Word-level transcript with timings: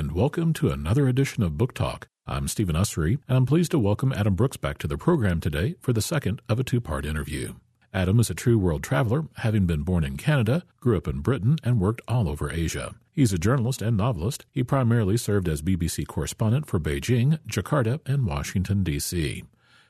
and 0.00 0.12
welcome 0.12 0.54
to 0.54 0.70
another 0.70 1.08
edition 1.08 1.42
of 1.42 1.58
Book 1.58 1.74
Talk. 1.74 2.08
I'm 2.26 2.48
Stephen 2.48 2.74
Usery, 2.74 3.18
and 3.28 3.36
I'm 3.36 3.44
pleased 3.44 3.72
to 3.72 3.78
welcome 3.78 4.14
Adam 4.14 4.34
Brookes 4.34 4.56
back 4.56 4.78
to 4.78 4.86
the 4.86 4.96
program 4.96 5.40
today 5.40 5.74
for 5.78 5.92
the 5.92 6.00
second 6.00 6.40
of 6.48 6.58
a 6.58 6.64
two 6.64 6.80
part 6.80 7.04
interview. 7.04 7.56
Adam 7.92 8.18
is 8.18 8.30
a 8.30 8.34
true 8.34 8.58
world 8.58 8.82
traveler, 8.82 9.26
having 9.36 9.66
been 9.66 9.82
born 9.82 10.02
in 10.02 10.16
Canada, 10.16 10.62
grew 10.80 10.96
up 10.96 11.06
in 11.06 11.20
Britain, 11.20 11.58
and 11.62 11.82
worked 11.82 12.00
all 12.08 12.30
over 12.30 12.50
Asia. 12.50 12.94
He's 13.12 13.34
a 13.34 13.38
journalist 13.38 13.82
and 13.82 13.94
novelist. 13.94 14.46
He 14.50 14.62
primarily 14.62 15.18
served 15.18 15.48
as 15.48 15.60
BBC 15.60 16.06
correspondent 16.06 16.64
for 16.64 16.80
Beijing, 16.80 17.38
Jakarta, 17.46 18.00
and 18.06 18.24
Washington, 18.24 18.82
D.C. 18.82 19.44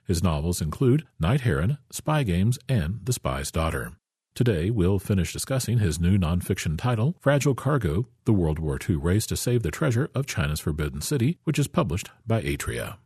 His 0.04 0.24
novels 0.24 0.60
include 0.60 1.06
Night 1.20 1.42
Heron, 1.42 1.78
Spy 1.92 2.24
Games, 2.24 2.58
and 2.68 2.98
The 3.04 3.12
Spy's 3.12 3.52
Daughter. 3.52 3.92
Today, 4.34 4.70
we'll 4.70 4.98
finish 4.98 5.32
discussing 5.32 5.78
his 5.78 6.00
new 6.00 6.16
nonfiction 6.16 6.78
title, 6.78 7.16
Fragile 7.20 7.54
Cargo 7.54 8.06
The 8.24 8.32
World 8.32 8.58
War 8.58 8.78
II 8.88 8.96
Race 8.96 9.26
to 9.26 9.36
Save 9.36 9.62
the 9.62 9.70
Treasure 9.70 10.08
of 10.14 10.26
China's 10.26 10.60
Forbidden 10.60 11.00
City, 11.00 11.38
which 11.44 11.58
is 11.58 11.68
published 11.68 12.10
by 12.26 12.40
Atria. 12.42 12.96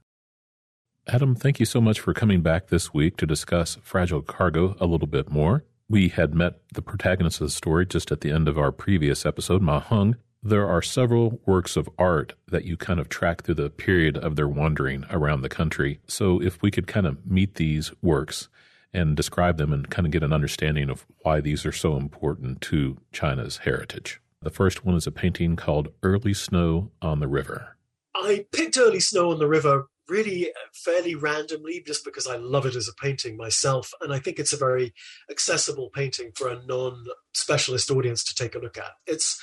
Adam, 1.09 1.34
thank 1.34 1.59
you 1.59 1.66
so 1.66 1.80
much 1.80 1.98
for 1.98 2.15
coming 2.15 2.41
back 2.41 2.68
this 2.68 2.95
week 2.95 3.16
to 3.16 3.27
discuss 3.27 3.79
Fragile 3.82 4.23
Cargo 4.23 4.77
a 4.79 4.87
little 4.87 5.09
bit 5.09 5.30
more. 5.30 5.65
We 5.88 6.09
had 6.09 6.34
met 6.34 6.60
the 6.73 6.82
protagonist 6.82 7.41
of 7.41 7.48
the 7.48 7.52
story 7.52 7.87
just 7.87 8.12
at 8.12 8.20
the 8.20 8.30
end 8.30 8.46
of 8.46 8.59
our 8.59 8.70
previous 8.70 9.27
episode, 9.27 9.60
Ma 9.60 9.80
Heng. 9.80 10.16
There 10.43 10.68
are 10.68 10.82
several 10.82 11.41
works 11.46 11.77
of 11.77 11.88
art 11.98 12.34
that 12.48 12.65
you 12.65 12.77
kind 12.77 13.01
of 13.01 13.09
track 13.09 13.43
through 13.43 13.56
the 13.56 13.70
period 13.70 14.18
of 14.18 14.37
their 14.37 14.48
wandering 14.48 15.04
around 15.10 15.41
the 15.41 15.48
country. 15.48 16.01
So, 16.06 16.41
if 16.41 16.60
we 16.62 16.70
could 16.70 16.87
kind 16.87 17.06
of 17.06 17.27
meet 17.27 17.54
these 17.54 17.93
works 18.02 18.48
and 18.95 19.16
describe 19.16 19.59
them 19.59 19.73
and 19.73 19.91
kind 19.91 20.07
of 20.07 20.12
get 20.12 20.23
an 20.23 20.33
understanding 20.33 20.89
of 20.89 21.05
why 21.23 21.41
these 21.41 21.66
are 21.66 21.73
so 21.73 21.97
important 21.97 22.61
to 22.62 22.97
China's 23.12 23.59
heritage. 23.59 24.21
The 24.41 24.51
first 24.51 24.85
one 24.85 24.95
is 24.95 25.07
a 25.07 25.11
painting 25.11 25.57
called 25.57 25.89
Early 26.02 26.35
Snow 26.35 26.91
on 27.02 27.21
the 27.21 27.29
River. 27.29 27.77
I 28.15 28.47
picked 28.52 28.79
Early 28.79 29.01
Snow 29.01 29.33
on 29.33 29.38
the 29.38 29.49
River 29.49 29.88
really 30.09 30.51
uh, 30.51 30.52
fairly 30.75 31.15
randomly 31.15 31.83
just 31.87 32.05
because 32.05 32.27
I 32.27 32.37
love 32.37 32.66
it 32.66 32.77
as 32.77 32.88
a 32.88 33.02
painting 33.02 33.37
myself. 33.37 33.93
And 34.01 34.13
I 34.13 34.18
think 34.18 34.38
it's 34.38 34.52
a 34.52 34.59
very 34.59 34.93
accessible 35.30 35.90
painting 35.95 36.30
for 36.37 36.49
a 36.49 36.63
non 36.66 37.05
specialist 37.33 37.90
audience 37.90 38.23
to 38.24 38.35
take 38.35 38.55
a 38.55 38.59
look 38.59 38.79
at. 38.79 38.93
It's 39.07 39.40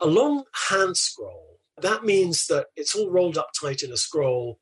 a 0.00 0.06
long 0.06 0.44
hand 0.68 0.96
scroll. 0.96 1.58
That 1.80 2.04
means 2.04 2.46
that 2.46 2.66
it's 2.76 2.94
all 2.94 3.10
rolled 3.10 3.36
up 3.36 3.50
tight 3.60 3.82
in 3.82 3.92
a 3.92 3.96
scroll 3.96 4.60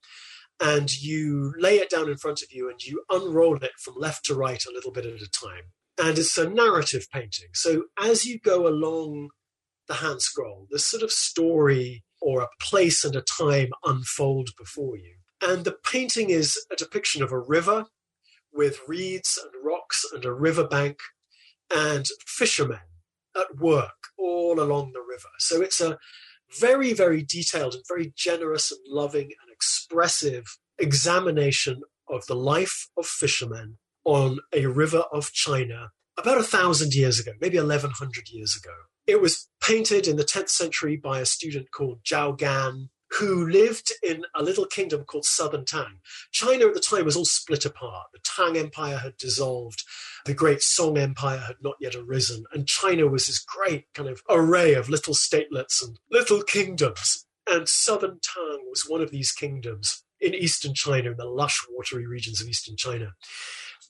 and 0.62 0.96
you 1.02 1.52
lay 1.58 1.78
it 1.78 1.90
down 1.90 2.08
in 2.08 2.16
front 2.16 2.40
of 2.40 2.48
you 2.52 2.70
and 2.70 2.80
you 2.84 3.02
unroll 3.10 3.56
it 3.56 3.72
from 3.82 3.94
left 3.96 4.24
to 4.24 4.34
right 4.34 4.62
a 4.64 4.72
little 4.72 4.92
bit 4.92 5.04
at 5.04 5.14
a 5.14 5.28
time. 5.28 5.64
And 6.00 6.16
it's 6.16 6.38
a 6.38 6.48
narrative 6.48 7.06
painting. 7.12 7.48
So 7.52 7.84
as 8.00 8.24
you 8.24 8.38
go 8.38 8.68
along 8.68 9.30
the 9.88 9.94
hand 9.94 10.22
scroll, 10.22 10.68
this 10.70 10.86
sort 10.86 11.02
of 11.02 11.10
story 11.10 12.04
or 12.20 12.42
a 12.42 12.48
place 12.60 13.04
and 13.04 13.16
a 13.16 13.22
time 13.22 13.70
unfold 13.84 14.50
before 14.56 14.96
you. 14.96 15.16
And 15.42 15.64
the 15.64 15.76
painting 15.84 16.30
is 16.30 16.56
a 16.70 16.76
depiction 16.76 17.24
of 17.24 17.32
a 17.32 17.40
river 17.40 17.86
with 18.52 18.78
reeds 18.86 19.36
and 19.42 19.52
rocks 19.64 20.04
and 20.14 20.24
a 20.24 20.32
riverbank 20.32 20.98
and 21.74 22.06
fishermen 22.24 22.78
at 23.36 23.58
work 23.58 23.90
all 24.16 24.60
along 24.60 24.92
the 24.92 25.00
river. 25.00 25.28
So 25.38 25.60
it's 25.60 25.80
a 25.80 25.98
very, 26.60 26.92
very 26.92 27.22
detailed 27.22 27.74
and 27.74 27.82
very 27.88 28.12
generous 28.16 28.70
and 28.70 28.80
loving 28.86 29.24
and 29.24 29.51
expressive 29.62 30.58
examination 30.78 31.82
of 32.08 32.26
the 32.26 32.34
life 32.34 32.88
of 32.98 33.06
fishermen 33.06 33.78
on 34.04 34.38
a 34.52 34.66
river 34.66 35.04
of 35.12 35.32
China 35.32 35.90
about 36.18 36.38
a 36.38 36.42
thousand 36.42 36.94
years 36.94 37.20
ago, 37.20 37.32
maybe 37.40 37.58
1100 37.58 38.28
years 38.28 38.56
ago. 38.56 38.74
It 39.06 39.20
was 39.20 39.48
painted 39.62 40.08
in 40.08 40.16
the 40.16 40.24
10th 40.24 40.50
century 40.50 40.96
by 40.96 41.20
a 41.20 41.26
student 41.26 41.70
called 41.70 42.02
Zhao 42.04 42.36
Gan, 42.36 42.90
who 43.18 43.48
lived 43.48 43.92
in 44.02 44.24
a 44.34 44.42
little 44.42 44.66
kingdom 44.66 45.04
called 45.04 45.24
Southern 45.24 45.64
Tang. 45.64 46.00
China 46.32 46.66
at 46.66 46.74
the 46.74 46.80
time 46.80 47.04
was 47.04 47.16
all 47.16 47.24
split 47.24 47.64
apart. 47.64 48.08
The 48.12 48.20
Tang 48.24 48.56
Empire 48.56 48.98
had 48.98 49.16
dissolved, 49.16 49.84
the 50.24 50.34
great 50.34 50.62
Song 50.62 50.98
Empire 50.98 51.38
had 51.38 51.56
not 51.62 51.76
yet 51.80 51.94
arisen, 51.94 52.44
and 52.52 52.66
China 52.66 53.06
was 53.06 53.26
this 53.26 53.38
great 53.38 53.84
kind 53.94 54.08
of 54.08 54.22
array 54.28 54.74
of 54.74 54.88
little 54.88 55.14
statelets 55.14 55.82
and 55.82 55.98
little 56.10 56.42
kingdoms. 56.42 57.26
And 57.50 57.68
Southern 57.68 58.20
Tang 58.22 58.60
was 58.68 58.84
one 58.88 59.00
of 59.00 59.10
these 59.10 59.32
kingdoms 59.32 60.04
in 60.20 60.34
eastern 60.34 60.74
China, 60.74 61.10
in 61.10 61.16
the 61.16 61.26
lush, 61.26 61.60
watery 61.70 62.06
regions 62.06 62.40
of 62.40 62.48
eastern 62.48 62.76
China. 62.76 63.12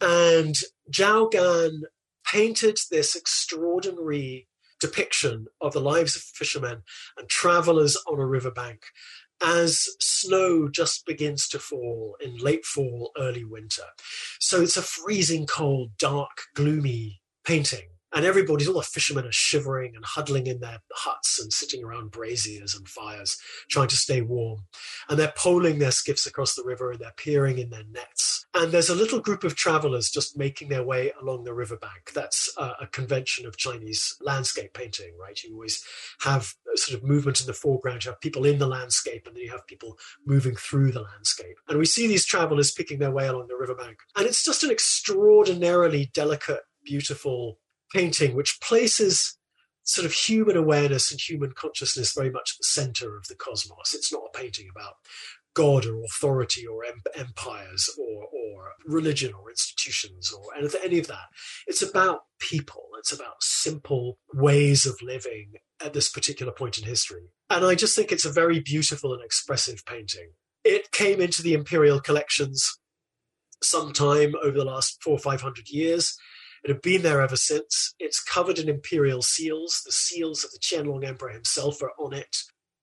And 0.01 0.57
Zhao 0.91 1.31
Gan 1.31 1.83
painted 2.27 2.79
this 2.91 3.15
extraordinary 3.15 4.49
depiction 4.81 5.47
of 5.61 5.73
the 5.73 5.81
lives 5.81 6.17
of 6.17 6.23
fishermen 6.23 6.83
and 7.17 7.29
travelers 7.29 7.97
on 8.09 8.19
a 8.19 8.27
riverbank 8.27 8.83
as 9.45 9.89
snow 10.01 10.69
just 10.69 11.05
begins 11.07 11.49
to 11.49 11.59
fall 11.59 12.17
in 12.21 12.37
late 12.37 12.65
fall, 12.65 13.11
early 13.19 13.45
winter. 13.45 13.85
So 14.41 14.63
it's 14.63 14.77
a 14.77 14.83
freezing 14.83 15.47
cold, 15.47 15.93
dark, 15.99 16.43
gloomy 16.55 17.21
painting 17.45 17.89
and 18.15 18.25
everybody's 18.25 18.69
all 18.69 18.75
the 18.75 18.83
fishermen 18.83 19.27
are 19.27 19.33
shivering 19.33 19.95
and 19.97 20.05
huddling 20.05 20.47
in 20.47 20.61
their 20.61 20.79
huts 20.93 21.41
and 21.41 21.53
sitting 21.53 21.85
around 21.85 22.11
braziers 22.11 22.75
and 22.75 22.89
fires 22.89 23.39
trying 23.71 23.89
to 23.89 23.97
stay 23.97 24.21
warm. 24.21 24.65
And 25.09 25.19
they're 25.19 25.33
poling 25.37 25.79
their 25.79 25.91
skiffs 25.91 26.27
across 26.27 26.55
the 26.55 26.65
river 26.65 26.91
and 26.91 27.01
they're 27.01 27.15
peering 27.17 27.59
in 27.59 27.71
their 27.71 27.85
nets. 27.91 28.47
And 28.55 28.71
there's 28.71 28.91
a 28.91 28.95
little 28.95 29.21
group 29.21 29.45
of 29.45 29.57
travelers 29.57 30.11
just 30.11 30.37
making 30.37 30.69
their 30.69 30.85
way 30.85 31.13
along 31.21 31.45
the 31.45 31.55
riverbank. 31.55 32.13
That's 32.15 32.53
a, 32.59 32.73
a 32.83 32.87
convention 32.87 33.47
of 33.47 33.57
chinese 33.57 34.17
landscape 34.21 34.75
painting 34.75 35.13
right? 35.19 35.43
You 35.43 35.55
always 35.55 35.85
have 36.21 36.55
sort 36.75 36.99
of 36.99 37.09
movement 37.09 37.41
in 37.41 37.47
the 37.47 37.53
foreground. 37.53 38.05
You 38.05 38.11
have 38.11 38.21
people 38.21 38.45
in 38.45 38.59
the 38.59 38.67
landscape 38.67 39.27
and 39.27 39.37
then 39.37 39.43
you 39.43 39.51
have 39.51 39.67
people 39.67 39.99
moving 40.27 40.57
through 40.57 40.93
the 40.93 41.03
landscape. 41.03 41.57
And 41.69 41.79
we 41.79 41.87
see 41.87 42.07
these 42.07 42.27
travelers 42.27 42.73
picking 42.73 42.99
their 42.99 43.11
way 43.11 43.27
along 43.27 43.49
the 43.49 43.57
riverbank. 43.57 43.99
And 44.17 44.27
it's 44.27 44.45
just 44.45 44.65
an 44.65 44.71
extraordinarily 44.71 46.11
delicate 46.13 46.61
beautiful 46.85 47.59
painting 47.95 48.35
which 48.35 48.61
places 48.61 49.37
sort 49.85 50.05
of 50.05 50.13
human 50.13 50.57
awareness 50.57 51.11
and 51.11 51.21
human 51.21 51.53
consciousness 51.53 52.15
very 52.15 52.31
much 52.31 52.55
at 52.55 52.59
the 52.61 52.65
center 52.65 53.17
of 53.17 53.27
the 53.29 53.35
cosmos. 53.35 53.95
It's 53.95 54.13
not 54.13 54.23
a 54.33 54.39
painting 54.39 54.69
about 54.75 54.95
God 55.55 55.85
or 55.85 56.03
authority 56.05 56.67
or 56.67 56.85
em- 56.85 57.03
empires 57.15 57.91
or, 57.99 58.25
or 58.25 58.71
religion 58.87 59.33
or 59.35 59.51
institutions 59.51 60.33
or 60.33 60.43
any 60.83 60.99
of 60.99 61.09
that. 61.09 61.27
It's 61.67 61.83
about 61.83 62.21
people. 62.39 62.85
It's 62.99 63.13
about 63.13 63.43
simple 63.43 64.19
ways 64.33 64.87
of 64.87 65.03
living 65.03 65.55
at 65.85 65.93
this 65.93 66.09
particular 66.09 66.53
point 66.53 66.79
in 66.79 66.85
history. 66.85 67.31
And 67.51 67.65
I 67.65 67.75
just 67.75 67.97
think 67.97 68.13
it's 68.13 68.25
a 68.25 68.33
very 68.33 68.61
beautiful 68.61 69.13
and 69.13 69.23
expressive 69.23 69.85
painting. 69.85 70.31
It 70.65 70.93
came 70.93 71.21
into 71.21 71.43
the 71.43 71.55
imperial 71.55 72.01
collections 72.01 72.79
sometime 73.63 74.35
over 74.43 74.59
the 74.59 74.65
last 74.65 75.03
four 75.03 75.15
or 75.15 75.19
five 75.19 75.43
hundred 75.43 75.69
years. 75.69 76.17
It 76.65 76.71
had 76.71 76.83
been 76.83 77.03
there 77.03 77.21
ever 77.21 77.37
since. 77.37 77.95
It's 77.99 78.23
covered 78.23 78.59
in 78.59 78.69
imperial 78.69 79.23
seals. 79.23 79.83
The 79.85 79.93
seals 79.93 80.45
of 80.45 80.51
the 80.53 80.59
Qianlong 80.59 81.07
Emperor 81.07 81.31
himself 81.31 81.83
are 81.83 81.93
on 81.99 82.13
it. 82.13 82.37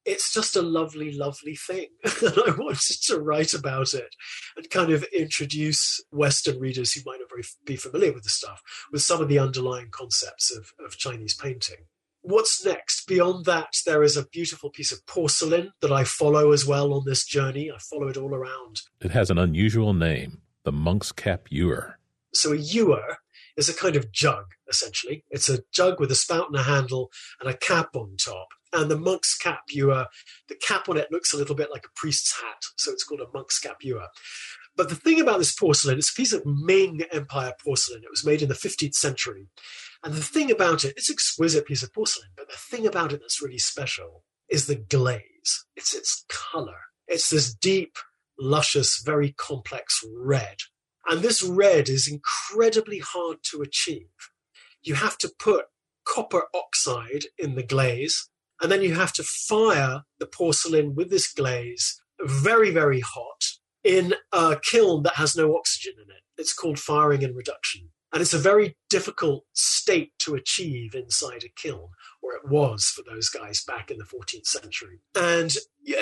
It's 0.06 0.34
just 0.34 0.56
a 0.56 0.62
lovely, 0.62 1.12
lovely 1.12 1.56
thing. 1.56 1.88
and 2.04 2.34
I 2.48 2.52
wanted 2.58 3.02
to 3.04 3.20
write 3.20 3.54
about 3.54 3.94
it 3.94 4.16
and 4.58 4.70
kind 4.70 4.92
of 4.92 5.04
introduce 5.16 6.02
Western 6.12 6.60
readers 6.60 6.94
who 6.94 7.02
might 7.06 7.20
not 7.20 7.46
be 7.66 7.76
familiar 7.76 8.14
with 8.14 8.24
the 8.24 8.30
stuff 8.30 8.62
with 8.92 9.02
some 9.02 9.22
of 9.22 9.28
the 9.28 9.40
underlying 9.40 9.90
concepts 9.92 10.56
of, 10.56 10.72
of 10.84 10.98
Chinese 10.98 11.36
painting 11.36 11.86
what's 12.22 12.66
next? 12.66 13.08
Beyond 13.08 13.46
that, 13.46 13.74
there 13.86 14.04
is 14.04 14.18
a 14.18 14.28
beautiful 14.28 14.70
piece 14.70 14.92
of 14.92 15.06
porcelain 15.06 15.72
that 15.82 15.92
I 15.92 16.04
follow 16.04 16.52
as 16.52 16.66
well 16.66 16.94
on 16.94 17.04
this 17.06 17.26
journey. 17.26 17.72
I 17.72 17.78
follow 17.78 18.08
it 18.08 18.18
all 18.18 18.34
around. 18.34 18.82
It 19.02 19.12
has 19.12 19.30
an 19.30 19.38
unusual 19.38 19.94
name, 19.94 20.42
the 20.64 20.72
monk's 20.72 21.12
cap 21.12 21.48
ewer. 21.50 21.98
So 22.34 22.54
a 22.54 22.58
ewer 22.58 23.18
is 23.60 23.68
a 23.68 23.74
kind 23.74 23.98
of 23.98 24.12
jug, 24.12 24.46
essentially. 24.70 25.26
It's 25.30 25.50
a 25.50 25.60
jug 25.74 26.00
with 26.00 26.10
a 26.12 26.16
spout 26.16 26.48
and 26.48 26.56
a 26.56 26.64
handle 26.64 27.12
and 27.42 27.50
a 27.50 27.58
cap 27.58 27.90
on 27.94 28.16
top. 28.16 28.48
And 28.72 28.90
the 28.90 28.98
monk's 28.98 29.38
cap 29.38 29.64
ewer, 29.70 30.08
the 30.48 30.56
cap 30.56 30.88
on 30.88 30.98
it 30.98 31.12
looks 31.12 31.34
a 31.34 31.38
little 31.38 31.56
bit 31.56 31.70
like 31.70 31.86
a 31.86 32.00
priest's 32.00 32.40
hat, 32.40 32.64
so 32.78 32.92
it's 32.92 33.04
called 33.04 33.20
a 33.20 33.28
monk's 33.34 33.60
cap 33.60 33.78
ewer. 33.82 34.08
But 34.78 34.88
the 34.88 34.96
thing 34.96 35.20
about 35.20 35.40
this 35.40 35.54
porcelain, 35.54 35.98
it's 35.98 36.12
a 36.12 36.16
piece 36.16 36.32
of 36.32 36.46
Ming 36.46 37.02
Empire 37.12 37.52
porcelain. 37.62 38.02
It 38.04 38.10
was 38.10 38.26
made 38.26 38.42
in 38.42 38.48
the 38.48 38.56
15th 38.56 38.94
century. 38.94 39.50
And 40.06 40.14
the 40.14 40.22
thing 40.22 40.50
about 40.50 40.86
it, 40.86 40.94
it's 40.96 41.10
an 41.10 41.16
exquisite 41.16 41.66
piece 41.66 41.84
of 41.84 41.94
porcelain, 41.94 42.30
but 42.38 42.48
the 42.48 42.56
thing 42.56 42.88
about 42.88 43.12
it 43.12 43.20
that's 43.20 43.42
really 43.42 43.58
special 43.58 44.24
is 44.50 44.68
the 44.68 44.76
glaze. 44.76 45.66
It's 45.76 45.94
its 45.94 46.24
color. 46.30 46.80
It's 47.10 47.30
this 47.30 47.54
deep, 47.54 47.98
luscious, 48.40 49.02
very 49.04 49.34
complex 49.34 50.00
red 50.16 50.60
and 51.10 51.22
this 51.22 51.44
red 51.44 51.90
is 51.90 52.08
incredibly 52.08 53.00
hard 53.00 53.38
to 53.52 53.62
achieve. 53.62 54.10
You 54.84 54.94
have 54.96 55.18
to 55.20 55.32
put 55.40 55.66
copper 56.08 56.44
oxide 56.54 57.26
in 57.38 57.56
the 57.56 57.64
glaze, 57.64 58.30
and 58.62 58.72
then 58.72 58.82
you 58.82 58.96
have 58.96 59.14
to 59.14 59.24
fire 59.24 60.04
the 60.20 60.28
porcelain 60.28 60.96
with 60.96 61.10
this 61.10 61.32
glaze 61.32 62.02
very, 62.22 62.72
very 62.72 63.00
hot 63.00 63.44
in 63.84 64.14
a 64.32 64.58
kiln 64.62 65.04
that 65.04 65.16
has 65.16 65.36
no 65.36 65.56
oxygen 65.56 65.94
in 65.98 66.10
it. 66.10 66.22
It's 66.38 66.54
called 66.54 66.80
firing 66.80 67.24
and 67.24 67.36
reduction. 67.36 67.90
And 68.12 68.22
it's 68.22 68.34
a 68.34 68.40
very 68.40 68.76
difficult 68.90 69.46
state 69.54 70.14
to 70.20 70.34
achieve 70.34 70.96
inside 70.96 71.44
a 71.44 71.50
kiln, 71.56 71.90
or 72.24 72.34
it 72.34 72.48
was 72.50 72.86
for 72.86 73.04
those 73.04 73.30
guys 73.30 73.64
back 73.64 73.92
in 73.92 73.98
the 73.98 74.04
14th 74.04 74.48
century. 74.48 75.00
And 75.16 75.56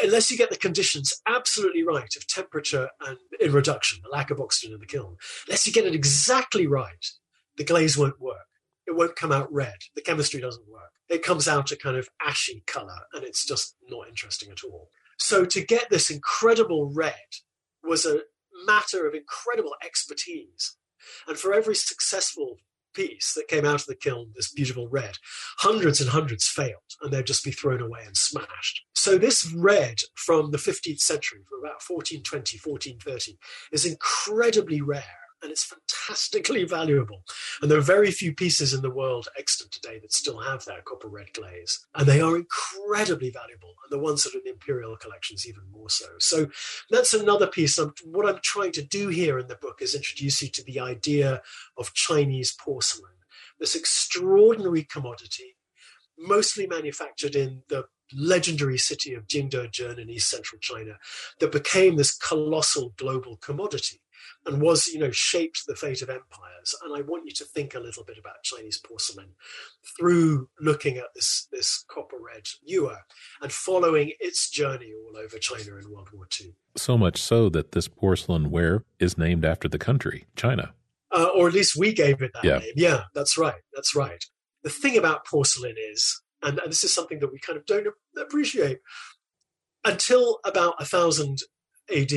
unless 0.04 0.32
you 0.32 0.38
get 0.38 0.50
the 0.50 0.58
conditions 0.58 1.14
absolutely 1.28 1.84
right 1.84 2.16
of 2.16 2.26
temperature 2.28 2.90
and 3.06 3.18
in 3.42 3.52
reduction, 3.52 4.00
the 4.04 4.10
lack 4.10 4.32
of 4.32 4.40
oxygen 4.40 4.74
in 4.74 4.80
the 4.80 4.86
kiln, 4.86 5.18
unless 5.48 5.68
you 5.68 5.74
get 5.74 5.86
it 5.86 5.96
exactly 5.96 6.66
right, 6.66 7.06
the 7.58 7.66
glaze 7.66 7.98
won't 7.98 8.22
work. 8.22 8.48
It 8.86 8.96
won't 8.96 9.18
come 9.18 9.34
out 9.34 9.52
red. 9.52 9.76
The 9.96 10.02
chemistry 10.02 10.40
doesn't 10.40 10.70
work. 10.70 10.92
It 11.10 11.24
comes 11.24 11.46
out 11.46 11.72
a 11.72 11.76
kind 11.76 11.98
of 11.98 12.08
ashy 12.26 12.64
color, 12.68 13.00
and 13.14 13.24
it's 13.26 13.46
just 13.46 13.76
not 13.90 14.08
interesting 14.08 14.50
at 14.50 14.64
all. 14.64 14.90
So 15.18 15.44
to 15.44 15.66
get 15.66 15.90
this 15.90 16.10
incredible 16.10 16.90
red 16.94 17.16
was 17.84 18.06
a 18.06 18.22
matter 18.66 19.06
of 19.06 19.14
incredible 19.14 19.76
expertise 19.84 20.77
and 21.28 21.38
for 21.38 21.54
every 21.54 21.76
successful 21.76 22.58
piece 22.94 23.34
that 23.36 23.48
came 23.48 23.66
out 23.66 23.82
of 23.82 23.86
the 23.86 23.96
kiln, 23.96 24.32
this 24.36 24.52
beautiful 24.52 24.88
red, 24.90 25.18
hundreds 25.60 26.02
and 26.02 26.10
hundreds 26.10 26.48
failed 26.48 26.82
and 27.02 27.14
they'd 27.14 27.28
just 27.28 27.46
be 27.46 27.52
thrown 27.52 27.82
away 27.82 28.02
and 28.06 28.18
smashed. 28.18 28.82
So 28.96 29.18
this 29.18 29.54
red 29.56 30.00
from 30.16 30.52
the 30.52 30.58
15th 30.58 31.00
century, 31.00 31.42
from 31.48 31.60
about 31.60 31.84
1420, 31.86 32.60
1430, 32.64 33.38
is 33.72 33.86
incredibly 33.86 34.82
rare 34.82 35.27
and 35.42 35.52
it's 35.52 35.64
fantastically 35.64 36.64
valuable. 36.64 37.24
And 37.62 37.70
there 37.70 37.78
are 37.78 37.82
very 37.82 38.12
few 38.12 38.34
pieces 38.34 38.74
in 38.74 38.82
the 38.82 38.90
world 38.90 39.28
extant 39.38 39.72
today 39.72 40.00
that 40.00 40.14
still 40.14 40.40
have 40.40 40.66
that 40.66 40.86
copper 40.86 41.08
red 41.08 41.34
glaze. 41.34 41.86
And 41.96 42.08
they 42.08 42.22
are 42.22 42.36
incredibly 42.36 43.30
valuable. 43.30 43.76
And 43.84 43.92
the 43.92 44.04
ones 44.04 44.24
that 44.24 44.34
are 44.34 44.40
in 44.40 44.44
the 44.46 44.52
imperial 44.52 44.98
collections, 44.98 45.48
even 45.48 45.64
more 45.72 45.90
so. 45.90 46.06
So 46.20 46.48
that's 46.90 47.14
another 47.14 47.48
piece. 47.48 47.80
What 48.04 48.28
I'm 48.28 48.40
trying 48.44 48.72
to 48.74 48.82
do 48.82 49.10
here 49.10 49.38
in 49.40 49.48
the 49.48 49.56
book 49.56 49.82
is 49.82 49.96
introduce 49.96 50.42
you 50.42 50.50
to 50.50 50.64
the 50.64 50.80
idea 50.80 51.42
of 51.78 51.94
Chinese 51.94 52.56
porcelain, 52.60 53.14
this 53.60 53.76
extraordinary 53.76 54.84
commodity, 54.84 55.56
mostly 56.18 56.66
manufactured 56.66 57.36
in 57.36 57.62
the 57.70 57.86
legendary 58.14 58.78
city 58.78 59.14
of 59.14 59.28
Jingdezhen 59.28 60.00
in 60.00 60.10
east 60.10 60.30
central 60.30 60.60
China, 60.60 60.98
that 61.40 61.52
became 61.52 61.96
this 61.96 62.16
colossal 62.16 62.94
global 62.98 63.36
commodity 63.38 64.02
and 64.46 64.62
was, 64.62 64.88
you 64.88 65.00
know, 65.00 65.12
shaped 65.12 65.64
the 65.68 65.76
fate 65.76 66.02
of 66.02 66.10
empires. 66.10 66.76
And 66.84 66.96
I 66.96 67.02
want 67.02 67.26
you 67.26 67.34
to 67.34 67.46
think 67.46 67.76
a 67.76 67.80
little 67.80 68.04
bit 68.04 68.18
about 68.18 68.44
Chinese 68.44 68.80
porcelain 68.80 69.30
through 69.98 70.50
looking 70.60 70.98
at 70.98 71.14
this, 71.16 71.48
this 71.52 71.84
copper 71.90 72.18
red 72.20 72.44
ewer 72.64 73.00
and 73.42 73.52
following 73.52 74.12
its 74.20 74.50
journey 74.50 74.92
all 74.94 75.18
over 75.18 75.38
China 75.38 75.78
in 75.78 75.92
World 75.92 76.10
War 76.14 76.28
II. 76.40 76.54
So 76.76 76.98
much 76.98 77.22
so 77.22 77.50
that 77.50 77.72
this 77.72 77.88
porcelain 77.88 78.52
ware 78.52 78.84
is 79.00 79.18
named 79.18 79.46
after 79.46 79.68
the 79.68 79.80
country, 79.80 80.28
China. 80.36 80.74
Uh, 81.12 81.30
or 81.36 81.48
at 81.48 81.54
least 81.54 81.78
we 81.78 81.94
gave 81.94 82.22
it 82.22 82.32
that 82.34 82.44
yeah. 82.44 82.58
name. 82.58 82.74
Yeah, 82.76 83.04
that's 83.14 83.38
right. 83.38 83.62
That's 83.74 83.96
right. 83.96 84.24
The 84.64 84.70
thing 84.70 84.98
about 84.98 85.26
porcelain 85.26 85.76
is, 85.92 86.22
and, 86.44 86.60
and 86.60 86.70
this 86.70 86.84
is 86.84 86.94
something 86.94 87.20
that 87.20 87.32
we 87.32 87.40
kind 87.40 87.58
of 87.58 87.66
don't 87.66 87.88
appreciate, 88.18 88.80
until 89.86 90.40
about 90.44 90.76
a 90.80 90.86
thousand 90.86 91.40
AD, 91.96 92.12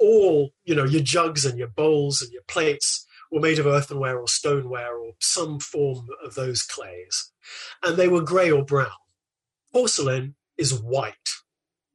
all, 0.00 0.50
you 0.64 0.74
know, 0.74 0.84
your 0.84 1.02
jugs 1.02 1.44
and 1.44 1.58
your 1.58 1.68
bowls 1.68 2.22
and 2.22 2.32
your 2.32 2.42
plates 2.48 3.06
were 3.30 3.40
made 3.40 3.58
of 3.58 3.66
earthenware 3.66 4.18
or 4.18 4.28
stoneware 4.28 4.96
or 4.96 5.12
some 5.20 5.58
form 5.58 6.06
of 6.24 6.34
those 6.34 6.62
clays. 6.62 7.32
And 7.84 7.96
they 7.96 8.08
were 8.08 8.22
grey 8.22 8.50
or 8.50 8.64
brown. 8.64 8.88
Porcelain 9.72 10.36
is 10.56 10.74
white. 10.74 11.14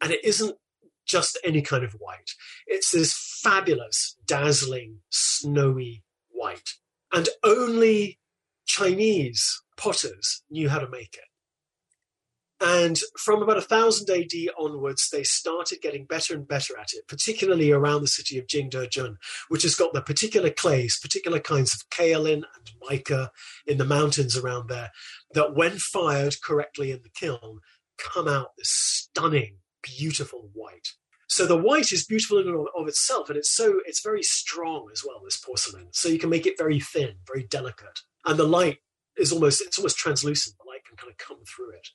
And 0.02 0.12
it 0.12 0.24
isn't 0.24 0.58
just 1.06 1.38
any 1.44 1.62
kind 1.62 1.84
of 1.84 1.94
white. 1.94 2.32
It's 2.68 2.92
this 2.92 3.40
fabulous, 3.44 4.18
dazzling, 4.26 5.00
snowy 5.10 6.04
white. 6.30 6.70
And 7.14 7.30
only 7.44 8.20
Chinese 8.66 9.62
potters 9.78 10.44
knew 10.50 10.70
how 10.70 10.80
to 10.80 10.90
make 10.90 11.16
it. 11.16 11.31
And 12.64 13.00
from 13.18 13.42
about 13.42 13.58
1000 13.58 14.08
AD 14.08 14.54
onwards, 14.58 15.10
they 15.10 15.24
started 15.24 15.82
getting 15.82 16.06
better 16.06 16.36
and 16.36 16.48
better 16.48 16.78
at 16.78 16.94
it, 16.94 17.08
particularly 17.08 17.72
around 17.72 18.02
the 18.02 18.08
city 18.08 18.38
of 18.38 18.46
Jingdezhen, 18.46 19.16
which 19.50 19.64
has 19.64 19.74
got 19.74 19.94
the 19.94 20.02
particular 20.02 20.52
clays, 20.52 21.00
particular 21.02 21.40
kinds 21.40 21.74
of 21.74 21.90
kaolin 21.90 22.44
and 22.56 22.72
mica 22.88 23.32
in 23.66 23.80
the 23.80 23.86
mountains 23.86 24.38
around 24.38 24.70
there, 24.70 24.92
that 25.34 25.56
when 25.56 25.80
fired 25.80 26.36
correctly 26.44 26.92
in 26.92 27.02
the 27.02 27.10
kiln, 27.10 27.62
come 27.98 28.28
out 28.28 28.50
this 28.58 28.70
stunning, 28.70 29.58
beautiful 29.82 30.52
white. 30.54 30.90
So 31.28 31.48
the 31.48 31.58
white 31.58 31.92
is 31.92 32.06
beautiful 32.06 32.38
in 32.40 32.48
and 32.48 32.68
of 32.78 32.88
itself, 32.88 33.30
and 33.30 33.38
it's 33.38 33.56
so 33.56 33.80
it's 33.86 34.04
very 34.04 34.22
strong 34.22 34.90
as 34.92 35.04
well, 35.04 35.22
this 35.24 35.38
porcelain. 35.38 35.88
So 35.94 36.10
you 36.10 36.20
can 36.20 36.30
make 36.30 36.46
it 36.46 36.58
very 36.60 36.80
thin, 36.80 37.16
very 37.26 37.44
delicate. 37.44 38.02
And 38.26 38.38
the 38.38 38.44
light 38.44 38.80
is 39.18 39.32
almost 39.32 39.62
it's 39.62 39.80
almost 39.80 39.98
translucent. 39.98 40.58
Kind 41.02 41.12
of 41.12 41.18
come 41.18 41.38
through 41.46 41.72
it. 41.72 41.88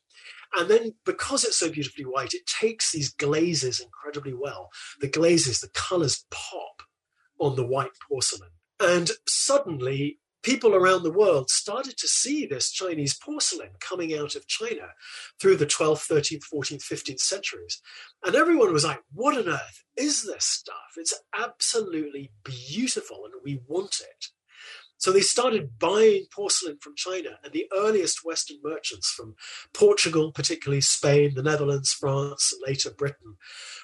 And 0.57 0.69
then 0.69 0.95
because 1.05 1.45
it's 1.45 1.59
so 1.59 1.71
beautifully 1.71 2.05
white, 2.05 2.35
it 2.35 2.47
takes 2.47 2.91
these 2.91 3.13
glazes 3.13 3.79
incredibly 3.79 4.35
well. 4.35 4.71
The 5.01 5.09
glazes, 5.09 5.61
the 5.61 5.69
colors 5.69 6.25
pop 6.31 6.83
on 7.39 7.55
the 7.55 7.67
white 7.67 7.91
porcelain. 8.09 8.51
And 8.81 9.11
suddenly, 9.29 10.19
people 10.43 10.75
around 10.75 11.03
the 11.03 11.13
world 11.13 11.51
started 11.51 11.97
to 11.99 12.07
see 12.07 12.47
this 12.47 12.71
Chinese 12.71 13.19
porcelain 13.19 13.71
coming 13.81 14.17
out 14.17 14.35
of 14.35 14.47
China 14.47 14.89
through 15.41 15.57
the 15.57 15.67
12th, 15.67 16.09
13th, 16.09 16.45
14th, 16.53 16.83
15th 16.83 17.21
centuries. 17.21 17.81
And 18.25 18.35
everyone 18.35 18.73
was 18.73 18.85
like, 18.85 19.01
what 19.13 19.37
on 19.37 19.49
earth 19.49 19.85
is 19.97 20.25
this 20.25 20.45
stuff? 20.45 20.95
It's 20.97 21.15
absolutely 21.37 22.33
beautiful 22.45 23.25
and 23.25 23.35
we 23.45 23.61
want 23.67 24.01
it. 24.01 24.27
So 24.99 25.13
they 25.13 25.21
started 25.21 25.79
buying 25.79 26.27
porcelain 26.33 26.79
from 26.81 26.95
China, 26.97 27.39
and 27.45 27.53
the 27.53 27.67
earliest 27.77 28.25
Western 28.25 28.59
merchants 28.63 29.11
from 29.11 29.35
Portugal, 29.75 30.33
particularly 30.33 30.81
Spain, 30.81 31.35
the 31.35 31.43
Netherlands, 31.43 31.93
France, 31.93 32.53
and 32.53 32.63
later 32.67 32.91
Britain, 32.91 33.37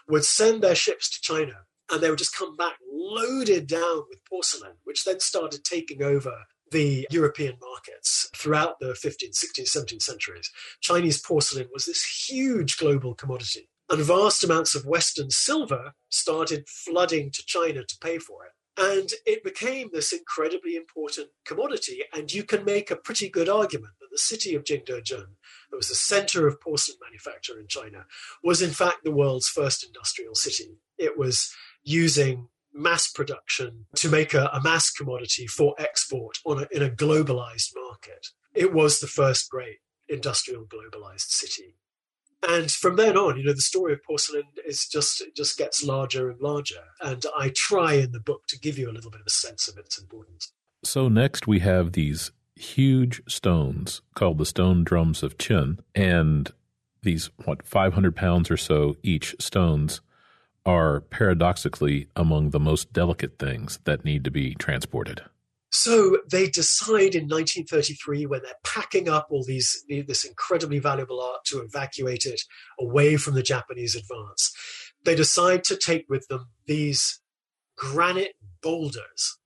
would 0.08 0.24
send 0.24 0.62
their 0.62 0.74
ships 0.74 1.10
to 1.10 1.20
China, 1.20 1.64
and 1.90 2.00
they 2.02 2.10
would 2.10 2.18
just 2.18 2.36
come 2.36 2.56
back 2.56 2.78
loaded 2.90 3.66
down 3.66 4.04
with 4.08 4.24
porcelain, 4.28 4.76
which 4.84 5.04
then 5.04 5.20
started 5.20 5.64
taking 5.64 6.02
over 6.02 6.32
the 6.70 7.06
European 7.10 7.56
markets 7.60 8.30
throughout 8.34 8.80
the 8.80 8.94
15th, 8.94 9.38
16th, 9.38 9.76
17th 9.76 10.02
centuries. 10.02 10.50
Chinese 10.80 11.20
porcelain 11.20 11.68
was 11.72 11.84
this 11.84 12.26
huge 12.28 12.78
global 12.78 13.14
commodity. 13.14 13.68
And 13.90 14.00
vast 14.00 14.42
amounts 14.42 14.74
of 14.74 14.86
Western 14.86 15.30
silver 15.30 15.92
started 16.08 16.66
flooding 16.66 17.30
to 17.32 17.44
China 17.44 17.84
to 17.84 17.98
pay 18.00 18.18
for 18.18 18.46
it. 18.46 18.52
And 18.76 19.10
it 19.26 19.44
became 19.44 19.90
this 19.92 20.12
incredibly 20.12 20.76
important 20.76 21.28
commodity. 21.44 22.02
And 22.12 22.32
you 22.32 22.42
can 22.42 22.64
make 22.64 22.90
a 22.90 22.96
pretty 22.96 23.28
good 23.28 23.48
argument 23.48 23.94
that 24.00 24.10
the 24.10 24.18
city 24.18 24.54
of 24.54 24.64
Jingdezhen, 24.64 25.26
that 25.70 25.76
was 25.76 25.88
the 25.88 25.94
center 25.94 26.46
of 26.46 26.60
porcelain 26.60 26.98
manufacture 27.02 27.58
in 27.58 27.66
China, 27.68 28.06
was 28.42 28.62
in 28.62 28.70
fact 28.70 29.04
the 29.04 29.10
world's 29.10 29.48
first 29.48 29.84
industrial 29.84 30.34
city. 30.34 30.78
It 30.96 31.18
was 31.18 31.52
using 31.82 32.48
mass 32.72 33.10
production 33.10 33.84
to 33.96 34.08
make 34.08 34.32
a, 34.32 34.48
a 34.52 34.62
mass 34.62 34.90
commodity 34.90 35.46
for 35.46 35.74
export 35.78 36.38
a, 36.46 36.66
in 36.72 36.82
a 36.82 36.88
globalized 36.88 37.72
market. 37.74 38.28
It 38.54 38.72
was 38.72 39.00
the 39.00 39.06
first 39.06 39.50
great 39.50 39.78
industrial 40.08 40.64
globalized 40.64 41.28
city 41.28 41.76
and 42.48 42.70
from 42.70 42.96
then 42.96 43.16
on, 43.16 43.36
you 43.36 43.44
know, 43.44 43.52
the 43.52 43.60
story 43.60 43.92
of 43.92 44.02
porcelain 44.02 44.44
is 44.66 44.86
just 44.86 45.22
just 45.36 45.56
gets 45.58 45.84
larger 45.84 46.30
and 46.30 46.40
larger. 46.40 46.82
And 47.00 47.24
I 47.36 47.52
try 47.54 47.94
in 47.94 48.12
the 48.12 48.20
book 48.20 48.46
to 48.48 48.58
give 48.58 48.78
you 48.78 48.90
a 48.90 48.92
little 48.92 49.10
bit 49.10 49.20
of 49.20 49.26
a 49.26 49.30
sense 49.30 49.68
of 49.68 49.78
its 49.78 49.98
importance. 49.98 50.52
So 50.84 51.08
next 51.08 51.46
we 51.46 51.60
have 51.60 51.92
these 51.92 52.32
huge 52.56 53.22
stones 53.28 54.02
called 54.14 54.38
the 54.38 54.46
stone 54.46 54.84
drums 54.84 55.22
of 55.22 55.38
Qin, 55.38 55.78
and 55.94 56.50
these 57.02 57.30
what 57.44 57.66
500 57.66 58.14
pounds 58.14 58.50
or 58.50 58.56
so 58.56 58.96
each 59.02 59.36
stones 59.38 60.00
are 60.64 61.00
paradoxically 61.00 62.08
among 62.14 62.50
the 62.50 62.60
most 62.60 62.92
delicate 62.92 63.38
things 63.38 63.80
that 63.84 64.04
need 64.04 64.24
to 64.24 64.30
be 64.30 64.54
transported. 64.54 65.22
So 65.72 66.18
they 66.30 66.48
decide 66.48 67.14
in 67.14 67.28
1933, 67.28 68.26
when 68.26 68.42
they're 68.42 68.52
packing 68.62 69.08
up 69.08 69.28
all 69.30 69.42
these 69.42 69.84
this 69.88 70.22
incredibly 70.22 70.78
valuable 70.78 71.20
art 71.20 71.44
to 71.46 71.60
evacuate 71.60 72.26
it 72.26 72.42
away 72.78 73.16
from 73.16 73.34
the 73.34 73.42
Japanese 73.42 73.96
advance, 73.96 74.52
they 75.04 75.14
decide 75.14 75.64
to 75.64 75.76
take 75.76 76.04
with 76.10 76.28
them 76.28 76.50
these 76.66 77.20
granite 77.76 78.34
boulders 78.62 79.38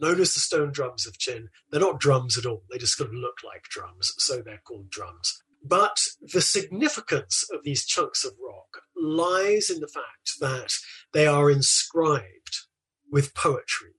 known 0.00 0.20
as 0.20 0.34
the 0.34 0.40
stone 0.40 0.70
drums 0.70 1.04
of 1.04 1.18
Qin. 1.18 1.46
They're 1.70 1.80
not 1.80 1.98
drums 1.98 2.38
at 2.38 2.46
all; 2.46 2.62
they 2.70 2.78
just 2.78 2.96
kind 2.96 3.08
of 3.08 3.14
look 3.14 3.38
like 3.44 3.64
drums, 3.64 4.14
so 4.18 4.40
they're 4.40 4.62
called 4.64 4.88
drums. 4.88 5.42
But 5.64 5.96
the 6.20 6.40
significance 6.40 7.44
of 7.52 7.64
these 7.64 7.84
chunks 7.84 8.24
of 8.24 8.34
rock 8.40 8.82
lies 8.96 9.68
in 9.68 9.80
the 9.80 9.88
fact 9.88 10.38
that 10.40 10.74
they 11.12 11.26
are 11.26 11.50
inscribed 11.50 12.66
with 13.10 13.34
poetry 13.34 13.94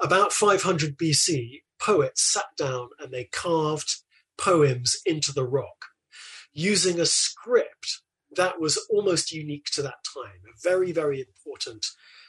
about 0.00 0.32
500 0.32 0.96
BC, 0.96 1.62
poets 1.80 2.32
sat 2.32 2.56
down 2.56 2.90
and 2.98 3.12
they 3.12 3.24
carved 3.24 4.02
poems 4.36 4.96
into 5.04 5.32
the 5.32 5.46
rock 5.46 5.86
using 6.52 7.00
a 7.00 7.06
script 7.06 8.02
that 8.36 8.60
was 8.60 8.78
almost 8.90 9.32
unique 9.32 9.66
to 9.72 9.82
that 9.82 10.04
time, 10.14 10.40
a 10.46 10.60
very, 10.62 10.92
very 10.92 11.20
important 11.20 11.86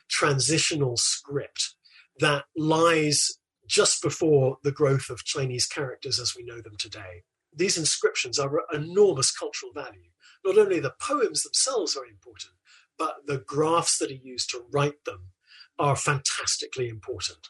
transitional 0.09 0.97
script 0.97 1.75
that 2.19 2.45
lies 2.55 3.31
just 3.67 4.01
before 4.01 4.57
the 4.63 4.71
growth 4.71 5.09
of 5.09 5.23
Chinese 5.23 5.67
characters 5.67 6.19
as 6.19 6.35
we 6.35 6.43
know 6.43 6.61
them 6.61 6.75
today. 6.77 7.23
These 7.55 7.77
inscriptions 7.77 8.39
are 8.39 8.63
enormous 8.73 9.31
cultural 9.31 9.71
value. 9.73 10.09
Not 10.43 10.57
only 10.57 10.79
the 10.79 10.95
poems 10.99 11.43
themselves 11.43 11.95
are 11.95 12.05
important, 12.05 12.53
but 12.97 13.27
the 13.27 13.38
graphs 13.38 13.97
that 13.99 14.11
are 14.11 14.13
used 14.13 14.49
to 14.51 14.65
write 14.71 15.05
them 15.05 15.31
are 15.77 15.95
fantastically 15.95 16.89
important. 16.89 17.49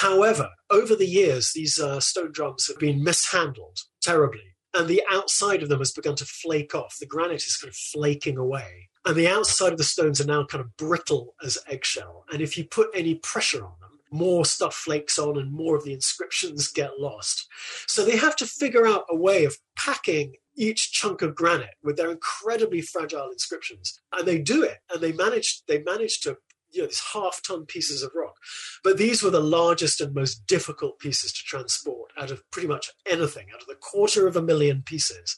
However, 0.00 0.50
over 0.70 0.94
the 0.94 1.06
years, 1.06 1.52
these 1.54 1.78
uh, 1.78 2.00
stone 2.00 2.32
drums 2.32 2.66
have 2.68 2.78
been 2.78 3.02
mishandled 3.02 3.78
terribly, 4.02 4.56
and 4.74 4.88
the 4.88 5.02
outside 5.10 5.62
of 5.62 5.68
them 5.68 5.78
has 5.78 5.92
begun 5.92 6.16
to 6.16 6.24
flake 6.24 6.74
off. 6.74 6.96
The 7.00 7.06
granite 7.06 7.44
is 7.46 7.56
kind 7.56 7.70
of 7.70 7.76
flaking 7.76 8.36
away, 8.36 8.88
and 9.04 9.16
the 9.16 9.28
outside 9.28 9.72
of 9.72 9.78
the 9.78 9.84
stones 9.84 10.20
are 10.20 10.26
now 10.26 10.44
kind 10.44 10.62
of 10.62 10.76
brittle 10.76 11.34
as 11.44 11.58
eggshell. 11.68 12.24
And 12.32 12.42
if 12.42 12.58
you 12.58 12.64
put 12.64 12.90
any 12.94 13.14
pressure 13.16 13.64
on 13.64 13.74
them, 13.80 13.96
more 14.10 14.44
stuff 14.44 14.74
flakes 14.74 15.18
on 15.18 15.38
and 15.38 15.52
more 15.52 15.76
of 15.76 15.84
the 15.84 15.92
inscriptions 15.92 16.70
get 16.70 16.98
lost. 16.98 17.46
So 17.86 18.04
they 18.04 18.16
have 18.16 18.36
to 18.36 18.46
figure 18.46 18.86
out 18.86 19.04
a 19.10 19.16
way 19.16 19.44
of 19.44 19.56
packing 19.76 20.34
each 20.56 20.92
chunk 20.92 21.22
of 21.22 21.34
granite 21.34 21.74
with 21.82 21.96
their 21.96 22.10
incredibly 22.10 22.80
fragile 22.80 23.30
inscriptions. 23.30 24.00
And 24.12 24.26
they 24.26 24.38
do 24.38 24.62
it, 24.62 24.78
and 24.90 25.00
they 25.00 25.12
manage 25.12 25.62
they 25.68 25.82
manage 25.82 26.20
to 26.20 26.36
you 26.76 26.82
know 26.82 26.88
these 26.88 27.02
half 27.12 27.40
ton 27.46 27.66
pieces 27.66 28.02
of 28.02 28.12
rock. 28.14 28.36
But 28.84 28.98
these 28.98 29.22
were 29.22 29.30
the 29.30 29.40
largest 29.40 30.00
and 30.00 30.14
most 30.14 30.46
difficult 30.46 30.98
pieces 30.98 31.32
to 31.32 31.42
transport 31.42 32.12
out 32.16 32.30
of 32.30 32.48
pretty 32.50 32.68
much 32.68 32.90
anything 33.06 33.46
out 33.52 33.62
of 33.62 33.66
the 33.66 33.74
quarter 33.74 34.26
of 34.26 34.36
a 34.36 34.42
million 34.42 34.82
pieces 34.82 35.36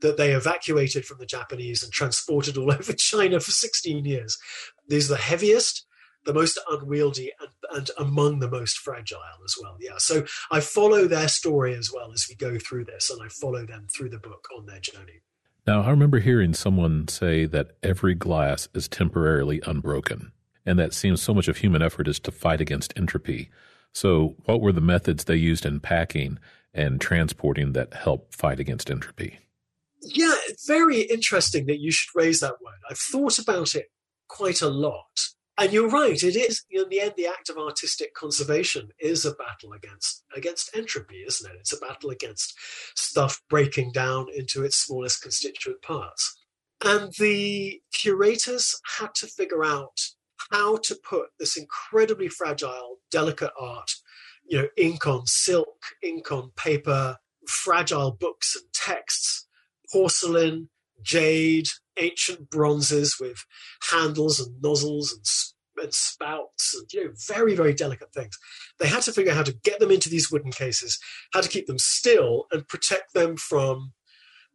that 0.00 0.16
they 0.16 0.32
evacuated 0.32 1.04
from 1.04 1.18
the 1.18 1.26
japanese 1.26 1.82
and 1.82 1.92
transported 1.92 2.56
all 2.56 2.72
over 2.72 2.92
china 2.92 3.40
for 3.40 3.50
16 3.50 4.04
years. 4.04 4.36
These 4.88 5.10
are 5.10 5.14
the 5.14 5.22
heaviest 5.22 5.86
the 6.26 6.34
most 6.34 6.60
unwieldy 6.70 7.32
and, 7.40 7.48
and 7.72 7.90
among 7.96 8.40
the 8.40 8.50
most 8.50 8.76
fragile 8.76 9.18
as 9.42 9.54
well. 9.60 9.76
Yeah 9.80 9.96
so 9.96 10.24
i 10.50 10.60
follow 10.60 11.06
their 11.06 11.28
story 11.28 11.74
as 11.74 11.90
well 11.92 12.12
as 12.12 12.26
we 12.28 12.34
go 12.34 12.58
through 12.58 12.84
this 12.84 13.08
and 13.10 13.22
i 13.22 13.28
follow 13.28 13.64
them 13.64 13.86
through 13.94 14.10
the 14.10 14.18
book 14.18 14.46
on 14.56 14.66
their 14.66 14.80
journey. 14.80 15.22
Now, 15.66 15.82
I 15.82 15.90
remember 15.90 16.18
hearing 16.18 16.54
someone 16.54 17.06
say 17.08 17.46
that 17.46 17.76
every 17.82 18.14
glass 18.14 18.68
is 18.74 18.88
temporarily 18.88 19.60
unbroken 19.66 20.32
and 20.64 20.78
that 20.78 20.94
seems 20.94 21.22
so 21.22 21.34
much 21.34 21.48
of 21.48 21.58
human 21.58 21.82
effort 21.82 22.08
is 22.08 22.18
to 22.20 22.30
fight 22.30 22.60
against 22.60 22.92
entropy. 22.96 23.50
So, 23.92 24.36
what 24.44 24.60
were 24.60 24.72
the 24.72 24.80
methods 24.80 25.24
they 25.24 25.36
used 25.36 25.66
in 25.66 25.80
packing 25.80 26.38
and 26.72 27.00
transporting 27.00 27.72
that 27.72 27.94
help 27.94 28.34
fight 28.34 28.60
against 28.60 28.90
entropy? 28.90 29.40
Yeah, 30.02 30.34
very 30.66 31.02
interesting 31.02 31.66
that 31.66 31.80
you 31.80 31.90
should 31.90 32.10
raise 32.14 32.40
that 32.40 32.62
word. 32.62 32.78
I've 32.88 32.98
thought 32.98 33.38
about 33.38 33.74
it 33.74 33.90
quite 34.28 34.62
a 34.62 34.68
lot. 34.68 35.10
And 35.58 35.74
you're 35.74 35.90
right, 35.90 36.22
it 36.22 36.36
is 36.36 36.62
in 36.70 36.88
the 36.88 37.02
end 37.02 37.14
the 37.18 37.26
act 37.26 37.50
of 37.50 37.58
artistic 37.58 38.14
conservation 38.14 38.88
is 38.98 39.26
a 39.26 39.34
battle 39.34 39.74
against 39.74 40.24
against 40.34 40.74
entropy, 40.74 41.22
isn't 41.26 41.50
it? 41.50 41.56
It's 41.60 41.74
a 41.74 41.78
battle 41.78 42.08
against 42.08 42.54
stuff 42.94 43.42
breaking 43.50 43.92
down 43.92 44.28
into 44.34 44.64
its 44.64 44.76
smallest 44.78 45.20
constituent 45.20 45.82
parts. 45.82 46.34
And 46.82 47.12
the 47.18 47.82
curators 47.92 48.80
had 48.98 49.14
to 49.16 49.26
figure 49.26 49.62
out 49.62 50.00
how 50.50 50.76
to 50.78 50.96
put 51.08 51.28
this 51.38 51.56
incredibly 51.56 52.28
fragile, 52.28 52.98
delicate 53.10 53.52
art, 53.58 53.90
you 54.46 54.58
know, 54.58 54.68
ink 54.76 55.06
on 55.06 55.26
silk, 55.26 55.84
ink 56.02 56.30
on 56.32 56.50
paper, 56.56 57.18
fragile 57.46 58.12
books 58.12 58.56
and 58.56 58.64
texts, 58.72 59.46
porcelain, 59.92 60.68
jade, 61.02 61.68
ancient 61.98 62.50
bronzes 62.50 63.16
with 63.20 63.44
handles 63.90 64.40
and 64.40 64.60
nozzles 64.62 65.12
and, 65.12 65.24
and 65.82 65.94
spouts 65.94 66.74
and 66.78 66.92
you 66.92 67.04
know 67.04 67.12
very 67.28 67.54
very 67.54 67.72
delicate 67.72 68.12
things. 68.12 68.36
They 68.78 68.88
had 68.88 69.02
to 69.02 69.12
figure 69.12 69.32
out 69.32 69.36
how 69.36 69.42
to 69.44 69.58
get 69.64 69.80
them 69.80 69.90
into 69.90 70.08
these 70.08 70.30
wooden 70.30 70.50
cases 70.50 70.98
how 71.32 71.40
to 71.40 71.48
keep 71.48 71.66
them 71.66 71.78
still 71.78 72.46
and 72.52 72.68
protect 72.68 73.14
them 73.14 73.36
from 73.36 73.92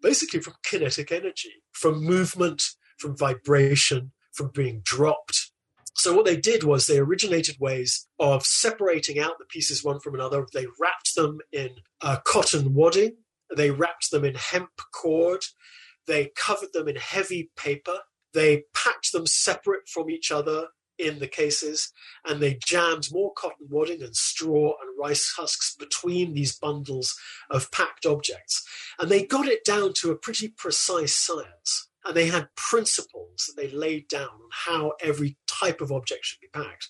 basically 0.01 0.39
from 0.39 0.53
kinetic 0.63 1.11
energy 1.11 1.63
from 1.71 2.03
movement 2.03 2.63
from 2.99 3.17
vibration 3.17 4.11
from 4.33 4.51
being 4.53 4.81
dropped 4.83 5.51
so 5.95 6.13
what 6.13 6.25
they 6.25 6.35
did 6.35 6.63
was 6.63 6.85
they 6.85 6.99
originated 6.99 7.57
ways 7.59 8.07
of 8.19 8.45
separating 8.45 9.17
out 9.17 9.39
the 9.39 9.45
pieces 9.45 9.83
one 9.83 9.99
from 10.01 10.13
another. 10.13 10.45
They 10.53 10.67
wrapped 10.79 11.15
them 11.15 11.39
in 11.53 11.69
uh, 12.01 12.17
cotton 12.25 12.73
wadding. 12.73 13.17
They 13.55 13.71
wrapped 13.71 14.11
them 14.11 14.25
in 14.25 14.35
hemp 14.35 14.71
cord. 14.93 15.43
They 16.05 16.31
covered 16.35 16.73
them 16.73 16.89
in 16.89 16.97
heavy 16.97 17.49
paper. 17.55 17.99
They 18.33 18.65
packed 18.73 19.13
them 19.13 19.25
separate 19.25 19.87
from 19.87 20.09
each 20.09 20.31
other 20.31 20.67
in 20.97 21.19
the 21.19 21.27
cases, 21.27 21.91
and 22.25 22.41
they 22.41 22.57
jammed 22.65 23.09
more 23.11 23.33
cotton 23.33 23.67
wadding 23.69 24.01
and 24.01 24.15
straw 24.15 24.73
and 24.81 24.99
rice 24.99 25.33
husks 25.37 25.75
between 25.77 26.33
these 26.33 26.57
bundles 26.57 27.15
of 27.49 27.71
packed 27.71 28.05
objects. 28.05 28.65
And 28.99 29.09
they 29.09 29.25
got 29.25 29.47
it 29.47 29.63
down 29.65 29.93
to 30.01 30.11
a 30.11 30.15
pretty 30.17 30.49
precise 30.49 31.15
science 31.15 31.89
and 32.05 32.15
they 32.15 32.27
had 32.27 32.53
principles 32.55 33.45
that 33.47 33.61
they 33.61 33.69
laid 33.69 34.07
down 34.07 34.29
on 34.29 34.49
how 34.51 34.93
every 35.01 35.37
type 35.47 35.81
of 35.81 35.91
object 35.91 36.25
should 36.25 36.39
be 36.39 36.47
packed. 36.53 36.89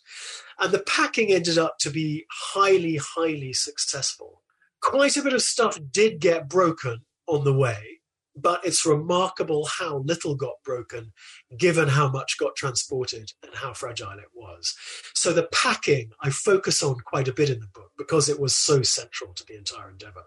And 0.59 0.71
the 0.71 0.83
packing 0.83 1.31
ended 1.31 1.57
up 1.57 1.77
to 1.79 1.89
be 1.89 2.25
highly, 2.29 2.97
highly 2.97 3.53
successful. 3.53 4.41
Quite 4.81 5.17
a 5.17 5.23
bit 5.23 5.33
of 5.33 5.41
stuff 5.41 5.79
did 5.91 6.19
get 6.19 6.49
broken 6.49 7.01
on 7.27 7.43
the 7.43 7.53
way, 7.53 8.01
but 8.35 8.65
it's 8.65 8.85
remarkable 8.85 9.67
how 9.79 9.97
little 9.99 10.35
got 10.35 10.55
broken 10.63 11.13
given 11.57 11.87
how 11.87 12.09
much 12.09 12.37
got 12.37 12.55
transported 12.55 13.31
and 13.41 13.55
how 13.55 13.73
fragile 13.73 14.19
it 14.19 14.29
was. 14.33 14.75
So 15.13 15.31
the 15.31 15.47
packing 15.51 16.11
I 16.21 16.29
focus 16.29 16.83
on 16.83 16.97
quite 17.05 17.27
a 17.27 17.33
bit 17.33 17.49
in 17.49 17.61
the 17.61 17.67
book 17.67 17.91
because 17.97 18.29
it 18.29 18.39
was 18.39 18.55
so 18.55 18.81
central 18.81 19.33
to 19.33 19.45
the 19.45 19.57
entire 19.57 19.89
endeavor. 19.89 20.25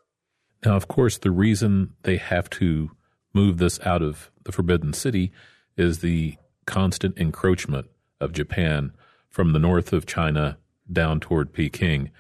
Now, 0.64 0.76
of 0.76 0.88
course, 0.88 1.18
the 1.18 1.30
reason 1.30 1.94
they 2.02 2.16
have 2.16 2.50
to 2.50 2.90
move 3.34 3.58
this 3.58 3.78
out 3.84 4.02
of 4.02 4.30
the 4.44 4.52
Forbidden 4.52 4.92
City 4.92 5.32
is 5.76 6.00
the 6.00 6.36
constant 6.66 7.16
encroachment 7.18 7.86
of 8.20 8.32
Japan 8.32 8.92
from 9.30 9.52
the 9.52 9.58
north 9.58 9.92
of 9.92 10.06
China 10.06 10.58
down 10.90 11.20
toward 11.20 11.52
Peking. 11.52 12.10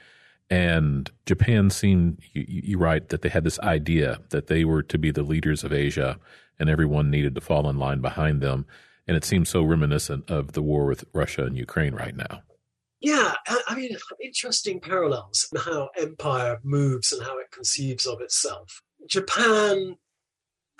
And 0.50 1.10
Japan 1.26 1.70
seemed, 1.70 2.20
you, 2.32 2.44
you 2.46 2.78
write, 2.78 3.08
that 3.08 3.22
they 3.22 3.28
had 3.28 3.44
this 3.44 3.58
idea 3.60 4.20
that 4.30 4.46
they 4.46 4.64
were 4.64 4.82
to 4.84 4.98
be 4.98 5.10
the 5.10 5.22
leaders 5.22 5.64
of 5.64 5.72
Asia 5.72 6.18
and 6.58 6.70
everyone 6.70 7.10
needed 7.10 7.34
to 7.34 7.40
fall 7.40 7.68
in 7.68 7.78
line 7.78 8.00
behind 8.00 8.40
them. 8.40 8.66
And 9.06 9.16
it 9.16 9.24
seems 9.24 9.48
so 9.48 9.62
reminiscent 9.62 10.30
of 10.30 10.52
the 10.52 10.62
war 10.62 10.86
with 10.86 11.04
Russia 11.12 11.44
and 11.44 11.56
Ukraine 11.56 11.94
right 11.94 12.16
now. 12.16 12.42
Yeah, 13.00 13.34
I 13.68 13.74
mean, 13.76 13.96
interesting 14.20 14.80
parallels 14.80 15.46
in 15.52 15.60
how 15.60 15.90
empire 15.96 16.58
moves 16.64 17.12
and 17.12 17.22
how 17.22 17.38
it 17.38 17.50
conceives 17.52 18.06
of 18.06 18.20
itself. 18.20 18.82
Japan 19.06 19.96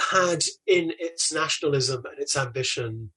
had 0.01 0.43
in 0.67 0.93
its 0.99 1.33
nationalism 1.33 2.05
and 2.07 2.19
its 2.19 2.37
ambition 2.37 3.11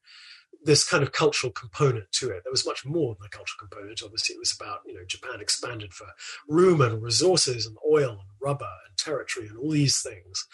this 0.63 0.87
kind 0.87 1.01
of 1.01 1.11
cultural 1.11 1.51
component 1.51 2.11
to 2.11 2.29
it. 2.29 2.43
There 2.43 2.51
was 2.51 2.65
much 2.65 2.85
more 2.85 3.15
than 3.15 3.25
a 3.25 3.29
cultural 3.29 3.67
component. 3.67 4.01
Obviously, 4.03 4.35
it 4.35 4.39
was 4.39 4.55
about 4.59 4.79
you 4.85 4.93
know 4.93 5.05
Japan 5.07 5.39
expanded 5.41 5.93
for 5.93 6.07
room 6.47 6.81
and 6.81 7.01
resources 7.01 7.65
and 7.65 7.77
oil 7.89 8.11
and 8.11 8.29
rubber 8.41 8.69
and 8.87 8.97
territory 8.97 9.47
and 9.47 9.57
all 9.57 9.71
these 9.71 10.01
things, 10.01 10.45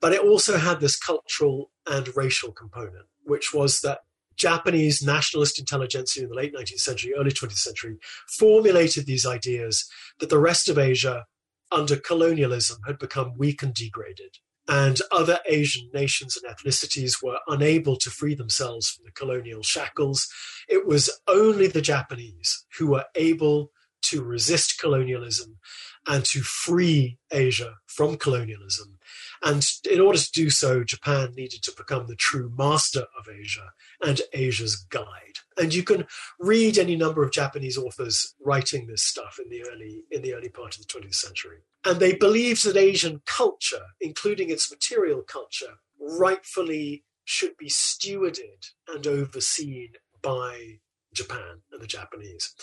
but 0.00 0.12
it 0.12 0.20
also 0.20 0.58
had 0.58 0.80
this 0.80 0.96
cultural 0.96 1.70
and 1.86 2.16
racial 2.16 2.52
component, 2.52 3.06
which 3.24 3.54
was 3.54 3.80
that 3.80 4.00
Japanese 4.36 5.02
nationalist 5.02 5.58
intelligentsia 5.58 6.24
in 6.24 6.28
the 6.28 6.34
late 6.34 6.54
19th 6.54 6.80
century, 6.80 7.12
early 7.16 7.30
20th 7.30 7.52
century 7.52 7.98
formulated 8.38 9.06
these 9.06 9.26
ideas 9.26 9.88
that 10.18 10.30
the 10.30 10.38
rest 10.38 10.68
of 10.68 10.78
Asia 10.78 11.26
under 11.70 11.96
colonialism 11.96 12.78
had 12.86 12.98
become 12.98 13.36
weak 13.36 13.62
and 13.62 13.74
degraded 13.74 14.38
and 14.68 15.00
other 15.10 15.38
Asian 15.46 15.90
nations 15.92 16.36
and 16.36 16.54
ethnicities 16.54 17.22
were 17.22 17.38
unable 17.48 17.96
to 17.96 18.10
free 18.10 18.34
themselves 18.34 18.88
from 18.90 19.04
the 19.04 19.12
colonial 19.12 19.62
shackles. 19.62 20.28
It 20.68 20.86
was 20.86 21.10
only 21.26 21.66
the 21.66 21.82
Japanese 21.82 22.64
who 22.78 22.88
were 22.88 23.06
able 23.14 23.70
to 24.02 24.22
resist 24.22 24.80
colonialism 24.80 25.58
and 26.06 26.24
to 26.24 26.40
free 26.40 27.18
Asia 27.30 27.76
from 27.86 28.16
colonialism. 28.16 28.98
And 29.42 29.66
in 29.90 30.00
order 30.00 30.18
to 30.18 30.32
do 30.32 30.50
so, 30.50 30.82
Japan 30.84 31.32
needed 31.36 31.62
to 31.64 31.72
become 31.76 32.06
the 32.06 32.16
true 32.16 32.52
master 32.56 33.06
of 33.18 33.28
Asia 33.28 33.72
and 34.00 34.20
Asia's 34.32 34.76
guide. 34.76 35.38
And 35.56 35.72
you 35.72 35.82
can 35.82 36.06
read 36.38 36.78
any 36.78 36.96
number 36.96 37.22
of 37.22 37.32
Japanese 37.32 37.78
authors 37.78 38.34
writing 38.44 38.86
this 38.86 39.02
stuff 39.02 39.38
in 39.42 39.50
the 39.50 39.64
early 39.70 40.04
in 40.10 40.22
the 40.22 40.34
early 40.34 40.48
part 40.48 40.76
of 40.76 40.86
the 40.86 40.92
20th 40.92 41.14
century. 41.14 41.58
And 41.84 41.98
they 41.98 42.14
believed 42.14 42.64
that 42.64 42.76
Asian 42.76 43.22
culture, 43.26 43.86
including 44.00 44.50
its 44.50 44.70
material 44.70 45.22
culture, 45.22 45.78
rightfully 45.98 47.04
should 47.24 47.56
be 47.56 47.68
stewarded 47.68 48.70
and 48.88 49.06
overseen 49.06 49.92
by 50.20 50.78
Japan 51.12 51.62
and 51.70 51.80
the 51.80 51.86
Japanese. 51.86 52.54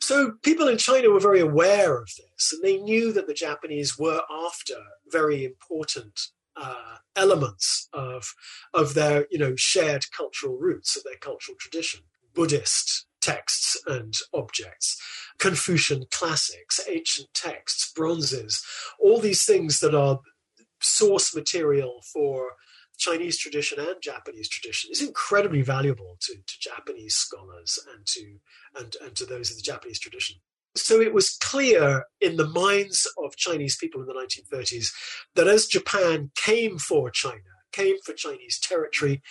So 0.00 0.32
people 0.42 0.68
in 0.68 0.78
China 0.78 1.10
were 1.10 1.20
very 1.20 1.40
aware 1.40 1.98
of 1.98 2.08
this, 2.16 2.52
and 2.52 2.62
they 2.62 2.78
knew 2.78 3.12
that 3.12 3.26
the 3.26 3.34
Japanese 3.34 3.98
were 3.98 4.22
after 4.30 4.74
very 5.10 5.44
important 5.44 6.20
uh, 6.56 6.96
elements 7.16 7.88
of 7.92 8.34
of 8.72 8.94
their 8.94 9.26
you 9.30 9.38
know 9.38 9.54
shared 9.56 10.06
cultural 10.16 10.56
roots 10.56 10.96
of 10.96 11.04
their 11.04 11.16
cultural 11.16 11.56
tradition, 11.58 12.00
Buddhist 12.34 13.06
texts 13.24 13.76
and 13.86 14.14
objects, 14.34 15.00
Confucian 15.38 16.04
classics, 16.12 16.80
ancient 16.88 17.28
texts, 17.34 17.92
bronzes, 17.94 18.62
all 19.00 19.18
these 19.18 19.44
things 19.44 19.80
that 19.80 19.94
are 19.94 20.20
source 20.80 21.34
material 21.34 22.02
for 22.12 22.52
Chinese 22.98 23.38
tradition 23.38 23.78
and 23.80 23.96
Japanese 24.00 24.48
tradition 24.48 24.90
is 24.92 25.02
incredibly 25.02 25.62
valuable 25.62 26.16
to, 26.20 26.34
to 26.34 26.54
Japanese 26.60 27.16
scholars 27.16 27.78
and 27.94 28.06
to 28.06 28.36
and, 28.76 28.96
and 29.02 29.16
to 29.16 29.26
those 29.26 29.50
of 29.50 29.56
the 29.56 29.62
Japanese 29.62 29.98
tradition. 29.98 30.36
So 30.76 31.00
it 31.00 31.14
was 31.14 31.36
clear 31.40 32.04
in 32.20 32.36
the 32.36 32.48
minds 32.48 33.06
of 33.22 33.36
Chinese 33.36 33.76
people 33.76 34.00
in 34.00 34.06
the 34.06 34.14
1930s 34.14 34.88
that 35.34 35.48
as 35.48 35.66
Japan 35.66 36.30
came 36.36 36.78
for 36.78 37.10
China, 37.10 37.40
came 37.72 37.96
for 38.04 38.12
Chinese 38.12 38.58
territory, 38.60 39.22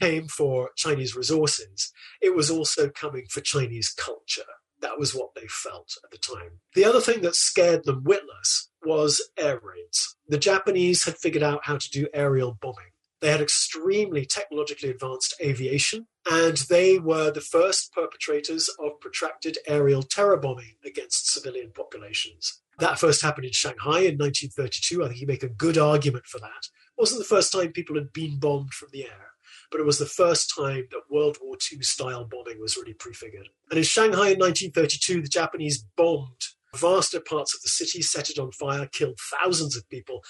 came 0.00 0.28
for 0.28 0.70
Chinese 0.76 1.16
resources, 1.16 1.92
it 2.20 2.34
was 2.34 2.50
also 2.50 2.88
coming 2.88 3.26
for 3.28 3.40
Chinese 3.40 3.90
culture. 3.90 4.42
That 4.80 4.98
was 4.98 5.14
what 5.14 5.34
they 5.34 5.46
felt 5.48 5.94
at 6.04 6.10
the 6.10 6.18
time. 6.18 6.60
The 6.74 6.84
other 6.84 7.00
thing 7.00 7.22
that 7.22 7.34
scared 7.34 7.84
them 7.84 8.04
witless 8.04 8.70
was 8.84 9.20
air 9.38 9.60
raids. 9.62 10.16
The 10.28 10.38
Japanese 10.38 11.04
had 11.04 11.16
figured 11.16 11.42
out 11.42 11.64
how 11.64 11.78
to 11.78 11.90
do 11.90 12.06
aerial 12.14 12.56
bombing. 12.60 12.92
They 13.20 13.30
had 13.32 13.40
extremely 13.40 14.24
technologically 14.24 14.90
advanced 14.90 15.34
aviation, 15.42 16.06
and 16.30 16.56
they 16.68 16.98
were 16.98 17.32
the 17.32 17.40
first 17.40 17.92
perpetrators 17.92 18.70
of 18.78 19.00
protracted 19.00 19.58
aerial 19.66 20.04
terror 20.04 20.36
bombing 20.36 20.76
against 20.84 21.32
civilian 21.32 21.72
populations. 21.74 22.60
That 22.78 23.00
first 23.00 23.22
happened 23.22 23.46
in 23.46 23.52
Shanghai 23.52 24.00
in 24.00 24.18
1932. 24.18 25.02
I 25.02 25.08
think 25.08 25.20
you 25.20 25.26
make 25.26 25.42
a 25.42 25.48
good 25.48 25.76
argument 25.76 26.26
for 26.26 26.38
that. 26.38 26.68
It 26.96 27.00
wasn't 27.00 27.18
the 27.18 27.24
first 27.24 27.52
time 27.52 27.72
people 27.72 27.96
had 27.96 28.12
been 28.12 28.38
bombed 28.38 28.72
from 28.72 28.90
the 28.92 29.04
air, 29.04 29.27
but 29.70 29.80
it 29.80 29.86
was 29.86 29.98
the 29.98 30.06
first 30.06 30.52
time 30.56 30.88
that 30.90 31.10
World 31.10 31.38
War 31.42 31.56
II 31.70 31.82
style 31.82 32.24
bombing 32.24 32.60
was 32.60 32.76
really 32.76 32.94
prefigured. 32.94 33.48
And 33.70 33.78
in 33.78 33.84
Shanghai 33.84 34.30
in 34.30 34.38
1932, 34.38 35.22
the 35.22 35.28
Japanese 35.28 35.84
bombed 35.96 36.42
vaster 36.74 37.20
parts 37.20 37.54
of 37.54 37.62
the 37.62 37.68
city, 37.68 38.02
set 38.02 38.30
it 38.30 38.38
on 38.38 38.52
fire, 38.52 38.86
killed 38.86 39.18
thousands 39.18 39.76
of 39.76 39.88
people, 39.88 40.22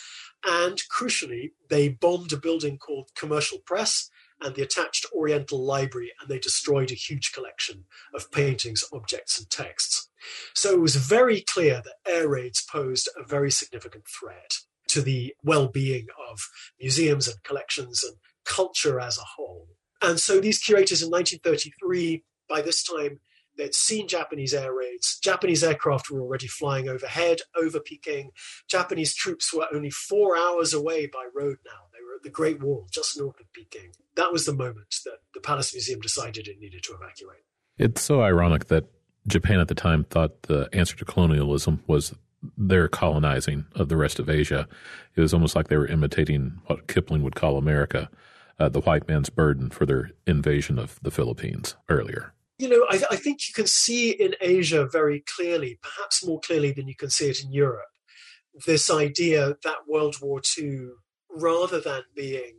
and 0.47 0.80
crucially, 0.92 1.50
they 1.68 1.88
bombed 1.88 2.33
a 2.33 2.37
building 2.37 2.78
called 2.78 3.11
Commercial 3.16 3.59
Press 3.59 4.09
and 4.40 4.54
the 4.54 4.62
attached 4.62 5.04
Oriental 5.12 5.64
Library, 5.64 6.12
and 6.21 6.28
they 6.28 6.38
destroyed 6.38 6.90
a 6.90 6.95
huge 6.95 7.33
collection 7.33 7.85
of 8.14 8.30
paintings, 8.30 8.85
objects, 8.92 9.38
and 9.38 9.50
texts. 9.50 10.11
So 10.54 10.73
it 10.73 10.80
was 10.80 10.97
very 10.97 11.40
clear 11.40 11.83
that 11.85 12.11
air 12.11 12.28
raids 12.28 12.64
posed 12.71 13.09
a 13.16 13.26
very 13.26 13.50
significant 13.50 14.04
threat 14.07 14.59
to 14.88 15.02
the 15.02 15.35
well 15.42 15.68
being 15.68 16.07
of 16.30 16.49
museums 16.80 17.28
and 17.28 17.42
collections 17.42 18.02
and 18.02 18.16
culture 18.48 18.98
as 18.98 19.18
a 19.18 19.24
whole. 19.36 19.68
And 20.02 20.18
so 20.18 20.40
these 20.40 20.58
curators 20.58 21.02
in 21.02 21.10
1933, 21.10 22.24
by 22.48 22.62
this 22.62 22.82
time, 22.82 23.20
They'd 23.58 23.74
seen 23.74 24.06
Japanese 24.06 24.54
air 24.54 24.72
raids. 24.72 25.18
Japanese 25.18 25.64
aircraft 25.64 26.10
were 26.10 26.22
already 26.22 26.46
flying 26.46 26.88
overhead, 26.88 27.40
over 27.60 27.80
Peking. 27.80 28.30
Japanese 28.68 29.14
troops 29.14 29.52
were 29.52 29.66
only 29.74 29.90
four 29.90 30.36
hours 30.38 30.72
away 30.72 31.06
by 31.06 31.26
road 31.34 31.58
now. 31.66 31.88
They 31.92 31.98
were 32.04 32.14
at 32.14 32.22
the 32.22 32.30
Great 32.30 32.62
Wall, 32.62 32.86
just 32.92 33.18
north 33.18 33.40
of 33.40 33.52
Peking. 33.52 33.90
That 34.14 34.32
was 34.32 34.46
the 34.46 34.54
moment 34.54 34.94
that 35.04 35.18
the 35.34 35.40
Palace 35.40 35.74
Museum 35.74 36.00
decided 36.00 36.46
it 36.46 36.60
needed 36.60 36.84
to 36.84 36.94
evacuate. 36.94 37.40
It's 37.76 38.00
so 38.00 38.22
ironic 38.22 38.66
that 38.66 38.84
Japan 39.26 39.58
at 39.58 39.66
the 39.66 39.74
time 39.74 40.04
thought 40.04 40.42
the 40.42 40.68
answer 40.72 40.96
to 40.96 41.04
colonialism 41.04 41.82
was 41.88 42.14
their 42.56 42.86
colonizing 42.86 43.66
of 43.74 43.88
the 43.88 43.96
rest 43.96 44.20
of 44.20 44.30
Asia. 44.30 44.68
It 45.16 45.20
was 45.20 45.34
almost 45.34 45.56
like 45.56 45.66
they 45.66 45.76
were 45.76 45.88
imitating 45.88 46.60
what 46.66 46.86
Kipling 46.86 47.24
would 47.24 47.34
call 47.34 47.58
America, 47.58 48.08
uh, 48.58 48.68
the 48.68 48.80
white 48.80 49.08
man's 49.08 49.30
burden 49.30 49.70
for 49.70 49.86
their 49.86 50.10
invasion 50.26 50.78
of 50.78 50.98
the 51.02 51.10
Philippines 51.10 51.76
earlier 51.88 52.34
you 52.58 52.68
know, 52.68 52.84
I, 52.90 53.00
I, 53.12 53.16
think 53.16 53.46
you 53.46 53.54
can 53.54 53.68
see 53.68 54.10
in 54.10 54.34
Asia 54.40 54.84
very 54.84 55.20
clearly, 55.20 55.78
perhaps 55.80 56.26
more 56.26 56.40
clearly 56.40 56.72
than 56.72 56.88
you 56.88 56.96
can 56.96 57.08
see 57.08 57.30
it 57.30 57.42
in 57.42 57.52
Europe, 57.52 57.86
this 58.66 58.90
idea 58.90 59.56
that 59.62 59.86
World 59.86 60.16
War 60.20 60.40
II, 60.58 60.88
rather 61.30 61.80
than 61.80 62.02
being 62.16 62.56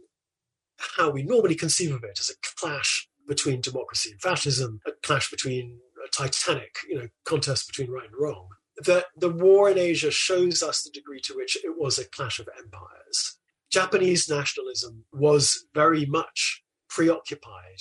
how 0.77 1.09
we 1.09 1.23
normally 1.23 1.55
conceive 1.55 1.93
of 1.93 2.03
it 2.03 2.17
as 2.19 2.29
a 2.29 2.55
clash 2.55 3.09
between 3.27 3.59
democracy 3.59 4.11
and 4.11 4.21
fascism, 4.21 4.79
a 4.87 4.91
clash 5.03 5.29
between 5.29 5.79
a 6.05 6.09
titanic, 6.09 6.77
you 6.87 6.95
know, 6.95 7.07
contest 7.25 7.67
between 7.67 7.91
right 7.91 8.07
and 8.07 8.15
wrong, 8.17 8.47
that 8.85 9.07
the 9.17 9.29
war 9.29 9.69
in 9.69 9.77
Asia 9.77 10.11
shows 10.11 10.63
us 10.63 10.81
the 10.81 10.89
degree 10.91 11.19
to 11.19 11.33
which 11.33 11.57
it 11.57 11.77
was 11.77 11.99
a 11.99 12.07
clash 12.07 12.39
of 12.39 12.47
empires. 12.57 13.37
Japanese 13.71 14.29
nationalism 14.29 15.05
was 15.11 15.65
very 15.73 16.05
much 16.05 16.63
preoccupied 16.89 17.79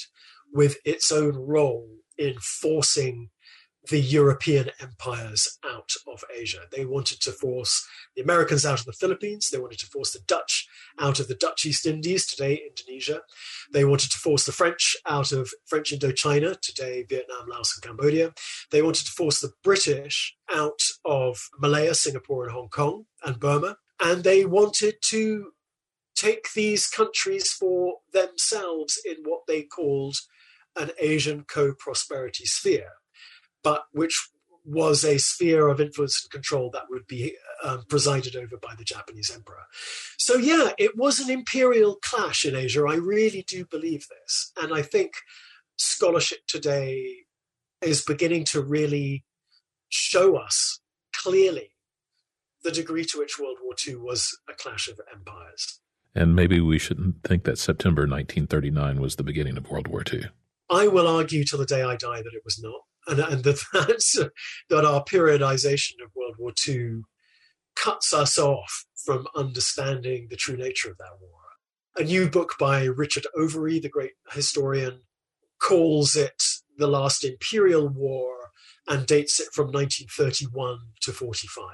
with 0.53 0.77
its 0.85 1.11
own 1.11 1.35
role 1.35 1.89
in 2.17 2.35
forcing 2.41 3.31
the 3.91 4.01
European 4.01 4.71
empires 4.81 5.59
out 5.65 5.93
of 6.07 6.23
Asia. 6.37 6.61
They 6.71 6.85
wanted 6.85 7.21
to 7.23 7.33
force 7.33 7.87
the 8.15 8.23
Americans 8.23 8.67
out 8.67 8.81
of 8.81 8.87
the 8.87 8.93
Philippines. 8.93 9.49
They 9.51 9.59
wanted 9.59 9.79
to 9.79 9.87
force 9.87 10.13
the 10.13 10.21
Dutch 10.27 10.69
out 10.99 11.21
of 11.21 11.29
the 11.29 11.35
Dutch 11.35 11.65
East 11.65 11.87
Indies, 11.87 12.27
today 12.27 12.61
Indonesia. 12.69 13.23
They 13.73 13.85
wanted 13.85 14.11
to 14.11 14.19
force 14.19 14.45
the 14.45 14.53
French 14.53 14.97
out 15.07 15.33
of 15.33 15.51
French 15.67 15.93
Indochina, 15.93 16.61
today 16.61 17.05
Vietnam, 17.09 17.47
Laos, 17.49 17.75
and 17.77 17.83
Cambodia. 17.83 18.33
They 18.71 18.83
wanted 18.83 19.07
to 19.07 19.13
force 19.13 19.41
the 19.41 19.53
British 19.63 20.37
out 20.53 20.81
of 21.05 21.39
Malaya, 21.59 21.95
Singapore, 21.95 22.45
and 22.45 22.53
Hong 22.53 22.69
Kong, 22.69 23.05
and 23.25 23.41
Burma. 23.41 23.77
And 24.01 24.23
they 24.23 24.45
wanted 24.45 24.97
to 25.07 25.53
take 26.19 26.53
these 26.55 26.87
countries 26.87 27.51
for 27.51 27.97
themselves 28.13 28.99
in 29.05 29.17
what 29.25 29.43
they 29.47 29.63
called 29.63 30.17
an 30.77 30.91
Asian 31.01 31.45
co 31.45 31.75
prosperity 31.75 32.45
sphere, 32.45 32.93
but 33.63 33.85
which 33.93 34.29
was 34.65 35.03
a 35.03 35.19
sphere 35.19 35.69
of 35.69 35.81
influence 35.81 36.23
and 36.23 36.31
control 36.31 36.71
that 36.71 36.91
would 36.91 37.07
be 37.07 37.35
um, 37.65 37.85
presided 37.89 38.37
over 38.37 38.57
by 38.59 38.75
the 38.77 38.85
Japanese 38.85 39.31
emperor. 39.35 39.65
So, 40.19 40.37
yeah, 40.37 40.73
it 40.79 40.97
was 40.97 41.21
an 41.21 41.31
imperial 41.31 41.97
clash 42.03 42.45
in 42.45 42.55
Asia. 42.55 42.85
I 42.87 42.97
really 42.97 43.45
do 43.49 43.65
believe 43.65 44.07
this. 44.09 44.53
And 44.61 44.75
I 44.75 44.83
think 44.83 45.13
scholarship 45.77 46.41
today 46.47 47.25
is 47.81 48.05
beginning 48.05 48.45
to 48.45 48.61
really 48.61 49.25
show 49.89 50.37
us 50.37 50.81
clearly 51.15 51.71
the 52.63 52.71
degree 52.71 53.05
to 53.07 53.19
which 53.19 53.39
World 53.39 53.59
War 53.63 53.75
II 53.87 53.97
was 53.97 54.37
a 54.49 54.53
clash 54.53 54.89
of 54.89 55.01
empires. 55.13 55.81
And 56.19 56.35
maybe 56.35 56.61
we 56.61 56.81
shouldn't 56.81 57.23
think 57.23 57.45
that 57.45 57.61
September 57.61 58.03
1939 58.03 59.01
was 59.01 59.15
the 59.15 59.23
beginning 59.23 59.57
of 59.57 59.71
World 59.71 59.87
War 59.87 60.03
II. 60.13 60.25
I 60.69 60.89
will 60.89 61.07
argue 61.07 61.45
till 61.45 61.61
the 61.61 61.65
day 61.65 61.85
I 61.85 61.95
die 61.95 62.23
that 62.23 62.35
it 62.35 62.43
was 62.45 62.61
not, 62.61 62.81
and, 63.07 63.21
and 63.21 63.45
that 63.45 63.61
that's, 63.73 64.19
that 64.69 64.85
our 64.85 65.05
periodization 65.05 65.93
of 66.05 66.11
World 66.17 66.35
War 66.37 66.51
II 66.67 67.03
cuts 67.77 68.13
us 68.13 68.37
off 68.37 68.85
from 68.97 69.29
understanding 69.37 70.27
the 70.29 70.35
true 70.35 70.57
nature 70.57 70.91
of 70.91 70.99
that 70.99 71.21
war. 71.21 71.39
A 71.97 72.03
new 72.03 72.29
book 72.29 72.55
by 72.59 72.83
Richard 72.83 73.29
Overy, 73.39 73.81
the 73.81 73.89
great 73.89 74.15
historian, 74.33 75.03
calls 75.61 76.17
it 76.17 76.43
the 76.79 76.89
last 76.89 77.25
imperial 77.25 77.87
war 77.87 78.51
and 78.89 79.07
dates 79.07 79.39
it 79.39 79.53
from 79.53 79.67
1931 79.67 80.79
to 81.03 81.13
45. 81.13 81.69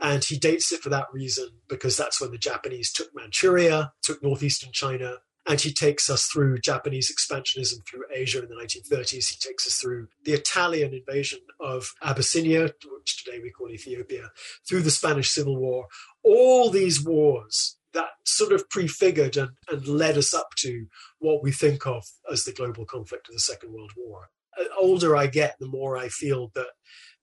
And 0.00 0.22
he 0.22 0.38
dates 0.38 0.72
it 0.72 0.80
for 0.80 0.90
that 0.90 1.06
reason 1.12 1.48
because 1.68 1.96
that's 1.96 2.20
when 2.20 2.30
the 2.30 2.38
Japanese 2.38 2.92
took 2.92 3.08
Manchuria, 3.14 3.92
took 4.02 4.22
northeastern 4.22 4.70
China, 4.72 5.16
and 5.48 5.60
he 5.60 5.72
takes 5.72 6.10
us 6.10 6.26
through 6.26 6.58
Japanese 6.58 7.10
expansionism 7.10 7.86
through 7.86 8.04
Asia 8.14 8.42
in 8.42 8.48
the 8.48 8.54
1930s. 8.54 9.30
He 9.30 9.36
takes 9.40 9.66
us 9.66 9.76
through 9.76 10.08
the 10.24 10.32
Italian 10.32 10.92
invasion 10.92 11.40
of 11.58 11.94
Abyssinia, 12.02 12.70
which 12.98 13.24
today 13.24 13.40
we 13.42 13.50
call 13.50 13.70
Ethiopia, 13.70 14.30
through 14.68 14.82
the 14.82 14.90
Spanish 14.90 15.30
Civil 15.30 15.56
War. 15.56 15.86
All 16.22 16.70
these 16.70 17.02
wars 17.02 17.78
that 17.94 18.08
sort 18.24 18.52
of 18.52 18.68
prefigured 18.68 19.38
and, 19.38 19.50
and 19.70 19.88
led 19.88 20.18
us 20.18 20.34
up 20.34 20.50
to 20.58 20.86
what 21.18 21.42
we 21.42 21.50
think 21.50 21.86
of 21.86 22.04
as 22.30 22.44
the 22.44 22.52
global 22.52 22.84
conflict 22.84 23.28
of 23.28 23.34
the 23.34 23.40
Second 23.40 23.72
World 23.72 23.92
War. 23.96 24.28
The 24.58 24.68
older 24.78 25.16
I 25.16 25.28
get, 25.28 25.56
the 25.58 25.66
more 25.66 25.96
I 25.96 26.08
feel 26.08 26.50
that 26.54 26.68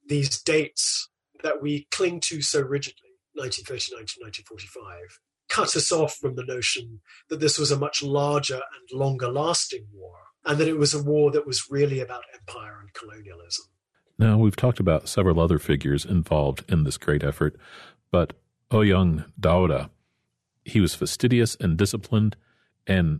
these 0.07 0.41
dates 0.41 1.09
that 1.43 1.61
we 1.61 1.87
cling 1.91 2.19
to 2.21 2.41
so 2.41 2.61
rigidly, 2.61 3.11
1939 3.33 4.05
to 4.05 4.19
1945, 4.21 5.19
cut 5.49 5.75
us 5.75 5.91
off 5.91 6.15
from 6.15 6.35
the 6.35 6.43
notion 6.43 7.01
that 7.29 7.39
this 7.39 7.57
was 7.57 7.71
a 7.71 7.79
much 7.79 8.01
larger 8.01 8.55
and 8.55 8.99
longer 8.99 9.27
lasting 9.31 9.85
war, 9.93 10.17
and 10.45 10.59
that 10.59 10.67
it 10.67 10.77
was 10.77 10.93
a 10.93 11.03
war 11.03 11.31
that 11.31 11.47
was 11.47 11.69
really 11.69 11.99
about 11.99 12.23
empire 12.33 12.79
and 12.79 12.93
colonialism. 12.93 13.65
Now, 14.17 14.37
we've 14.37 14.55
talked 14.55 14.79
about 14.79 15.09
several 15.09 15.39
other 15.39 15.59
figures 15.59 16.05
involved 16.05 16.63
in 16.69 16.83
this 16.83 16.97
great 16.97 17.23
effort, 17.23 17.55
but 18.11 18.33
Ouyang 18.71 19.25
Daoda, 19.39 19.89
he 20.63 20.79
was 20.79 20.95
fastidious 20.95 21.55
and 21.59 21.77
disciplined. 21.77 22.35
And 22.87 23.19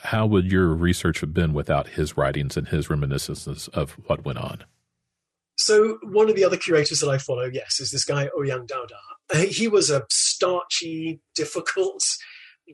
how 0.00 0.26
would 0.26 0.50
your 0.50 0.68
research 0.74 1.20
have 1.20 1.32
been 1.32 1.52
without 1.52 1.88
his 1.88 2.16
writings 2.16 2.56
and 2.56 2.68
his 2.68 2.90
reminiscences 2.90 3.68
of 3.68 3.92
what 4.06 4.24
went 4.24 4.38
on? 4.38 4.64
So 5.56 5.98
one 6.02 6.28
of 6.28 6.36
the 6.36 6.44
other 6.44 6.56
curators 6.56 7.00
that 7.00 7.08
I 7.08 7.18
follow, 7.18 7.44
yes, 7.44 7.80
is 7.80 7.90
this 7.90 8.04
guy 8.04 8.28
Ouyang 8.38 8.66
Daoda. 8.66 8.98
Uh, 9.32 9.46
he 9.48 9.68
was 9.68 9.90
a 9.90 10.04
starchy, 10.10 11.20
difficult 11.34 12.04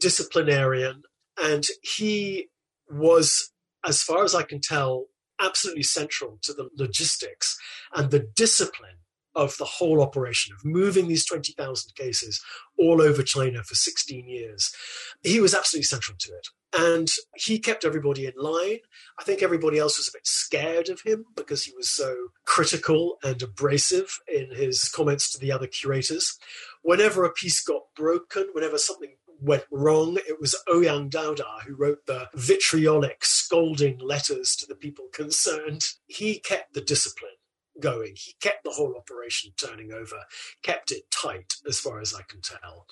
disciplinarian, 0.00 1.02
and 1.42 1.64
he 1.82 2.48
was, 2.90 3.52
as 3.86 4.02
far 4.02 4.24
as 4.24 4.34
I 4.34 4.42
can 4.42 4.60
tell, 4.60 5.06
absolutely 5.40 5.82
central 5.82 6.38
to 6.42 6.52
the 6.52 6.68
logistics 6.76 7.56
and 7.94 8.10
the 8.10 8.20
discipline 8.20 8.96
of 9.34 9.56
the 9.58 9.64
whole 9.64 10.02
operation 10.02 10.54
of 10.54 10.64
moving 10.64 11.08
these 11.08 11.26
20,000 11.26 11.94
cases 11.94 12.42
all 12.78 13.00
over 13.00 13.22
China 13.22 13.62
for 13.62 13.74
16 13.74 14.28
years. 14.28 14.74
He 15.22 15.40
was 15.40 15.54
absolutely 15.54 15.84
central 15.84 16.16
to 16.20 16.32
it. 16.32 16.48
And 16.74 17.08
he 17.36 17.58
kept 17.58 17.84
everybody 17.84 18.24
in 18.26 18.32
line. 18.36 18.78
I 19.18 19.24
think 19.24 19.42
everybody 19.42 19.78
else 19.78 19.98
was 19.98 20.08
a 20.08 20.16
bit 20.16 20.26
scared 20.26 20.88
of 20.88 21.02
him 21.02 21.26
because 21.36 21.64
he 21.64 21.72
was 21.76 21.90
so 21.90 22.16
critical 22.46 23.18
and 23.22 23.42
abrasive 23.42 24.18
in 24.32 24.54
his 24.54 24.88
comments 24.88 25.30
to 25.32 25.38
the 25.38 25.52
other 25.52 25.66
curators. 25.66 26.38
Whenever 26.82 27.24
a 27.24 27.32
piece 27.32 27.62
got 27.62 27.82
broken, 27.94 28.48
whenever 28.54 28.78
something 28.78 29.16
went 29.38 29.64
wrong, 29.70 30.16
it 30.28 30.40
was 30.40 30.56
Ouyang 30.68 31.10
Daoda 31.10 31.62
who 31.66 31.74
wrote 31.74 32.06
the 32.06 32.28
vitriolic, 32.34 33.24
scolding 33.24 33.98
letters 33.98 34.56
to 34.56 34.66
the 34.66 34.74
people 34.74 35.06
concerned. 35.12 35.82
He 36.06 36.38
kept 36.38 36.72
the 36.72 36.80
discipline 36.80 37.32
going. 37.80 38.14
He 38.16 38.34
kept 38.40 38.64
the 38.64 38.70
whole 38.70 38.94
operation 38.96 39.52
turning 39.56 39.92
over, 39.92 40.16
kept 40.62 40.90
it 40.90 41.10
tight 41.10 41.54
as 41.66 41.78
far 41.78 42.00
as 42.00 42.14
I 42.14 42.22
can 42.28 42.40
tell. 42.40 42.86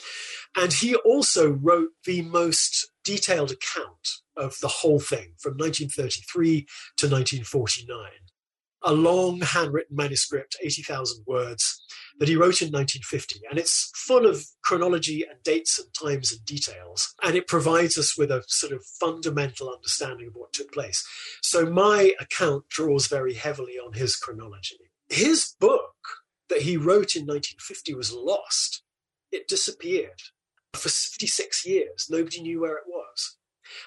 And 0.57 0.73
he 0.73 0.95
also 0.97 1.51
wrote 1.51 1.91
the 2.05 2.23
most 2.23 2.91
detailed 3.05 3.51
account 3.51 4.09
of 4.37 4.57
the 4.61 4.69
whole 4.69 5.01
thing 5.01 5.35
from 5.39 5.53
1933 5.53 6.67
to 6.97 7.07
1949 7.07 8.11
a 8.83 8.93
long 8.93 9.41
handwritten 9.41 9.97
manuscript, 9.97 10.57
80,000 10.63 11.25
words, 11.27 11.83
that 12.19 12.29
he 12.29 12.37
wrote 12.37 12.63
in 12.63 12.71
1950. 12.71 13.41
And 13.51 13.59
it's 13.59 13.91
full 13.95 14.27
of 14.27 14.45
chronology 14.63 15.25
and 15.29 15.43
dates 15.43 15.79
and 15.79 15.89
times 15.95 16.33
and 16.33 16.45
details. 16.45 17.15
And 17.23 17.35
it 17.35 17.47
provides 17.47 17.99
us 17.99 18.17
with 18.17 18.31
a 18.31 18.45
sort 18.47 18.73
of 18.73 18.85
fundamental 19.01 19.71
understanding 19.71 20.29
of 20.29 20.35
what 20.35 20.53
took 20.53 20.73
place. 20.73 21.05
So 21.43 21.67
my 21.67 22.13
account 22.21 22.69
draws 22.69 23.07
very 23.07 23.35
heavily 23.35 23.75
on 23.75 23.95
his 23.95 24.17
chronology. 24.17 24.91
His 25.09 25.55
book 25.59 25.95
that 26.49 26.63
he 26.63 26.77
wrote 26.77 27.17
in 27.17 27.27
1950 27.27 27.95
was 27.95 28.13
lost. 28.13 28.83
It 29.33 29.49
disappeared. 29.49 30.21
For 30.75 30.89
56 30.89 31.67
years, 31.67 32.07
nobody 32.09 32.41
knew 32.43 32.61
where 32.61 32.77
it 32.77 32.85
was. 32.87 33.39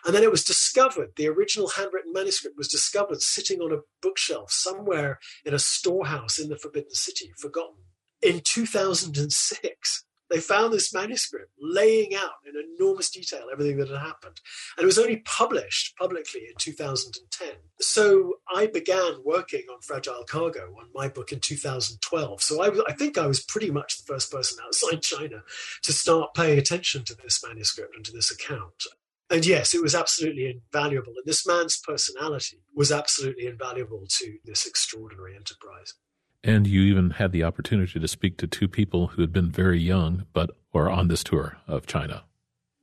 And 0.06 0.16
then 0.16 0.24
it 0.24 0.32
was 0.32 0.44
discovered, 0.44 1.12
the 1.16 1.28
original 1.28 1.70
handwritten 1.70 2.14
manuscript 2.14 2.58
was 2.58 2.68
discovered 2.68 3.22
sitting 3.22 3.60
on 3.60 3.72
a 3.72 3.82
bookshelf 4.02 4.52
somewhere 4.52 5.20
in 5.46 5.54
a 5.54 5.60
storehouse 5.60 6.40
in 6.40 6.50
the 6.50 6.58
Forbidden 6.58 6.94
City, 6.94 7.32
forgotten. 7.38 7.84
In 8.22 8.42
2006, 8.44 10.06
they 10.34 10.40
found 10.40 10.74
this 10.74 10.92
manuscript 10.92 11.52
laying 11.62 12.16
out 12.16 12.32
in 12.44 12.54
enormous 12.56 13.12
detail 13.12 13.46
everything 13.52 13.78
that 13.78 13.90
had 13.90 14.00
happened. 14.00 14.42
And 14.76 14.84
it 14.84 14.88
was 14.88 14.98
only 14.98 15.18
published 15.18 15.96
publicly 15.96 16.42
in 16.50 16.56
2010. 16.58 17.50
So 17.80 18.38
I 18.54 18.66
began 18.66 19.18
working 19.24 19.66
on 19.72 19.82
Fragile 19.82 20.24
Cargo 20.28 20.76
on 20.80 20.88
my 20.94 21.08
book 21.08 21.32
in 21.32 21.40
2012. 21.40 22.42
So 22.42 22.64
I, 22.64 22.72
I 22.88 22.94
think 22.94 23.18
I 23.18 23.28
was 23.28 23.44
pretty 23.44 23.70
much 23.70 23.98
the 23.98 24.12
first 24.12 24.32
person 24.32 24.58
outside 24.66 25.04
China 25.04 25.44
to 25.84 25.94
start 25.94 26.34
paying 26.34 26.58
attention 26.58 27.04
to 27.06 27.16
this 27.16 27.44
manuscript 27.46 27.96
and 27.96 28.04
to 28.06 28.12
this 28.12 28.32
account. 28.32 28.86
And 29.34 29.48
yes, 29.48 29.74
it 29.74 29.82
was 29.82 29.96
absolutely 29.96 30.46
invaluable. 30.46 31.14
And 31.18 31.26
this 31.26 31.46
man's 31.48 31.80
personality 31.80 32.60
was 32.76 32.92
absolutely 32.92 33.48
invaluable 33.48 34.06
to 34.20 34.38
this 34.46 34.68
extraordinary 34.68 35.36
enterprise. 35.36 35.96
And 36.44 36.68
you 36.68 36.82
even 36.82 37.10
had 37.10 37.32
the 37.32 37.44
opportunity 37.44 38.00
to 38.00 38.08
speak 38.08 38.38
to 38.38 38.48
two 38.48 38.68
people 38.68 39.08
who 39.08 39.22
had 39.22 39.34
been 39.34 39.50
very 39.50 39.80
young, 39.80 40.28
but 40.34 40.52
were 40.72 40.88
on 40.88 41.08
this 41.08 41.24
tour 41.24 41.58
of 41.68 41.88
China. 41.88 42.26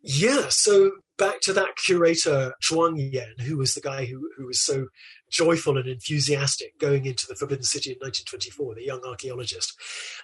Yeah. 0.03 0.47
So 0.49 0.91
back 1.17 1.41
to 1.43 1.53
that 1.53 1.77
curator, 1.77 2.55
Zhuang 2.61 3.13
Yan, 3.13 3.47
who 3.47 3.57
was 3.57 3.75
the 3.75 3.81
guy 3.81 4.07
who, 4.07 4.29
who 4.37 4.47
was 4.47 4.61
so 4.61 4.87
joyful 5.31 5.79
and 5.79 5.87
enthusiastic 5.87 6.77
going 6.81 7.07
into 7.07 7.29
the 7.29 7.37
Forbidden 7.37 7.63
City 7.63 7.91
in 7.91 7.99
1924, 8.01 8.75
the 8.75 8.85
young 8.85 9.05
archaeologist. 9.07 9.73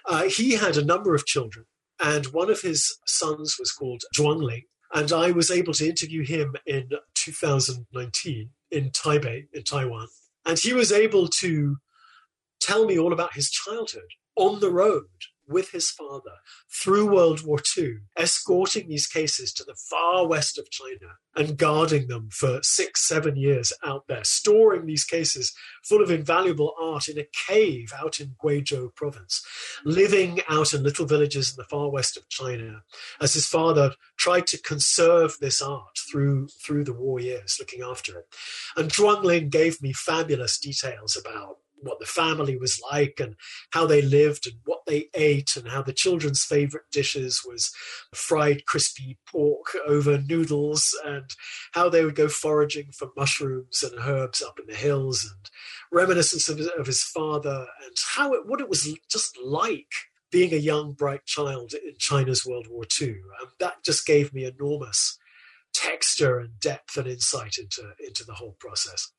Uh, 0.05 0.23
he 0.23 0.55
had 0.55 0.75
a 0.75 0.83
number 0.83 1.15
of 1.15 1.25
children, 1.25 1.67
and 2.03 2.25
one 2.27 2.49
of 2.49 2.61
his 2.61 2.97
sons 3.05 3.55
was 3.57 3.71
called 3.71 4.01
Zhuang 4.13 4.43
Ling, 4.43 4.63
and 4.93 5.11
I 5.11 5.31
was 5.31 5.51
able 5.51 5.73
to 5.73 5.87
interview 5.87 6.23
him 6.23 6.55
in 6.65 6.89
2019 7.15 8.49
in 8.71 8.89
Taipei, 8.91 9.47
in 9.53 9.63
Taiwan. 9.63 10.07
And 10.45 10.57
he 10.57 10.73
was 10.73 10.91
able 10.91 11.27
to 11.39 11.77
tell 12.59 12.85
me 12.85 12.97
all 12.97 13.13
about 13.13 13.33
his 13.33 13.49
childhood 13.49 14.09
on 14.35 14.59
the 14.59 14.71
road 14.71 15.05
with 15.47 15.71
his 15.71 15.89
father 15.89 16.37
through 16.71 17.13
World 17.13 17.45
War 17.45 17.59
II, 17.77 17.97
escorting 18.17 18.87
these 18.87 19.07
cases 19.07 19.53
to 19.53 19.63
the 19.63 19.75
far 19.89 20.27
west 20.27 20.57
of 20.57 20.69
China 20.69 21.13
and 21.35 21.57
guarding 21.57 22.07
them 22.07 22.29
for 22.31 22.59
six, 22.63 23.07
seven 23.07 23.35
years 23.35 23.71
out 23.83 24.07
there, 24.07 24.23
storing 24.23 24.85
these 24.85 25.05
cases 25.05 25.53
full 25.83 26.01
of 26.01 26.11
invaluable 26.11 26.73
art 26.79 27.07
in 27.07 27.17
a 27.17 27.27
cave 27.47 27.93
out 27.97 28.19
in 28.19 28.35
Guizhou 28.43 28.93
province, 28.95 29.43
living 29.85 30.41
out 30.49 30.73
in 30.73 30.83
little 30.83 31.05
villages 31.05 31.51
in 31.51 31.55
the 31.57 31.69
far 31.69 31.89
west 31.89 32.17
of 32.17 32.27
China 32.29 32.81
as 33.21 33.33
his 33.33 33.47
father 33.47 33.93
tried 34.17 34.47
to 34.47 34.61
conserve 34.61 35.37
this 35.39 35.61
art 35.61 35.97
through, 36.11 36.47
through 36.65 36.83
the 36.83 36.93
war 36.93 37.19
years, 37.19 37.57
looking 37.59 37.81
after 37.81 38.19
it. 38.19 38.25
And 38.75 38.91
Zhuang 38.91 39.23
Ling 39.23 39.49
gave 39.49 39.81
me 39.81 39.93
fabulous 39.93 40.59
details 40.59 41.17
about 41.17 41.57
what 41.81 41.99
the 41.99 42.05
family 42.05 42.57
was 42.57 42.79
like 42.91 43.19
and 43.19 43.35
how 43.71 43.85
they 43.85 44.01
lived 44.01 44.47
and 44.47 44.55
what 44.65 44.81
they 44.87 45.09
ate 45.13 45.55
and 45.55 45.67
how 45.67 45.81
the 45.81 45.93
children's 45.93 46.43
favorite 46.43 46.89
dishes 46.91 47.41
was 47.45 47.71
fried 48.13 48.65
crispy 48.65 49.17
pork 49.29 49.75
over 49.87 50.17
noodles 50.17 50.97
and 51.05 51.31
how 51.73 51.89
they 51.89 52.03
would 52.03 52.15
go 52.15 52.27
foraging 52.27 52.91
for 52.91 53.09
mushrooms 53.15 53.83
and 53.83 53.99
herbs 54.05 54.41
up 54.41 54.59
in 54.59 54.65
the 54.67 54.75
hills 54.75 55.23
and 55.23 55.49
reminiscence 55.91 56.49
of, 56.49 56.59
of 56.77 56.87
his 56.87 57.03
father 57.03 57.67
and 57.83 57.95
how 58.15 58.33
it 58.33 58.45
what 58.45 58.61
it 58.61 58.69
was 58.69 58.89
just 59.09 59.37
like 59.43 59.91
being 60.31 60.53
a 60.53 60.57
young 60.57 60.93
bright 60.93 61.25
child 61.25 61.73
in 61.73 61.93
China's 61.97 62.45
World 62.45 62.67
War 62.69 62.83
II. 62.99 63.15
Um, 63.41 63.49
that 63.59 63.83
just 63.83 64.05
gave 64.05 64.33
me 64.33 64.43
enormous 64.43 65.17
texture 65.77 66.39
and 66.39 66.59
depth 66.59 66.97
and 66.97 67.07
insight 67.07 67.57
into, 67.57 67.91
into 68.05 68.23
the 68.23 68.33
whole 68.33 68.55
process. 68.59 69.11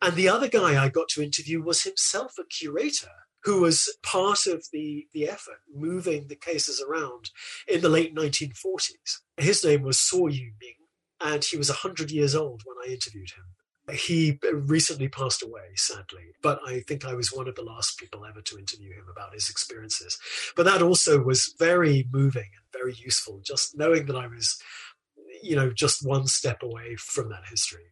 And 0.00 0.14
the 0.14 0.28
other 0.28 0.48
guy 0.48 0.82
I 0.82 0.88
got 0.88 1.08
to 1.10 1.22
interview 1.22 1.62
was 1.62 1.82
himself 1.82 2.32
a 2.38 2.44
curator 2.44 3.10
who 3.44 3.62
was 3.62 3.96
part 4.02 4.46
of 4.46 4.66
the, 4.72 5.06
the 5.12 5.28
effort 5.28 5.60
moving 5.72 6.26
the 6.26 6.36
cases 6.36 6.82
around 6.86 7.30
in 7.66 7.80
the 7.80 7.88
late 7.88 8.14
1940s. 8.14 9.20
His 9.36 9.64
name 9.64 9.82
was 9.82 9.98
Suo 9.98 10.28
Yuming, 10.28 10.76
and 11.20 11.44
he 11.44 11.56
was 11.56 11.68
100 11.68 12.10
years 12.10 12.34
old 12.34 12.62
when 12.64 12.76
I 12.86 12.92
interviewed 12.92 13.30
him. 13.30 13.94
He 13.94 14.38
recently 14.52 15.08
passed 15.08 15.42
away, 15.42 15.70
sadly, 15.74 16.32
but 16.42 16.60
I 16.64 16.80
think 16.80 17.04
I 17.04 17.14
was 17.14 17.32
one 17.32 17.48
of 17.48 17.56
the 17.56 17.64
last 17.64 17.98
people 17.98 18.24
ever 18.24 18.40
to 18.40 18.58
interview 18.58 18.92
him 18.92 19.06
about 19.10 19.34
his 19.34 19.48
experiences. 19.48 20.18
But 20.54 20.66
that 20.66 20.82
also 20.82 21.20
was 21.20 21.54
very 21.58 22.06
moving 22.12 22.42
and 22.42 22.72
very 22.72 22.94
useful, 22.94 23.40
just 23.44 23.76
knowing 23.76 24.06
that 24.06 24.16
I 24.16 24.28
was 24.28 24.60
you 25.42 25.56
know, 25.56 25.70
just 25.72 26.06
one 26.06 26.26
step 26.26 26.62
away 26.62 26.96
from 26.96 27.28
that 27.30 27.42
history. 27.48 27.84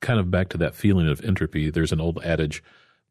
Kind 0.00 0.20
of 0.20 0.30
back 0.30 0.48
to 0.50 0.58
that 0.58 0.74
feeling 0.74 1.08
of 1.08 1.24
entropy, 1.24 1.70
there's 1.70 1.92
an 1.92 2.00
old 2.00 2.22
adage 2.24 2.62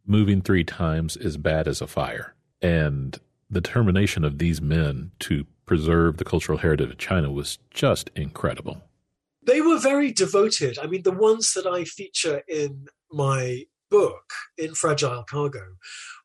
moving 0.05 0.41
three 0.41 0.63
times 0.63 1.17
is 1.17 1.37
bad 1.37 1.67
as 1.67 1.81
a 1.81 1.87
fire. 1.87 2.33
And 2.61 3.19
the 3.49 3.61
determination 3.61 4.23
of 4.23 4.39
these 4.39 4.61
men 4.61 5.11
to 5.19 5.45
preserve 5.65 6.17
the 6.17 6.25
cultural 6.25 6.57
heritage 6.57 6.89
of 6.89 6.97
China 6.97 7.31
was 7.31 7.59
just 7.69 8.09
incredible. 8.15 8.81
They 9.45 9.61
were 9.61 9.79
very 9.79 10.11
devoted. 10.11 10.79
I 10.79 10.87
mean, 10.87 11.03
the 11.03 11.11
ones 11.11 11.53
that 11.53 11.67
I 11.67 11.83
feature 11.83 12.41
in 12.47 12.87
my 13.11 13.63
book, 13.89 14.31
in 14.57 14.73
Fragile 14.73 15.23
Cargo, 15.29 15.75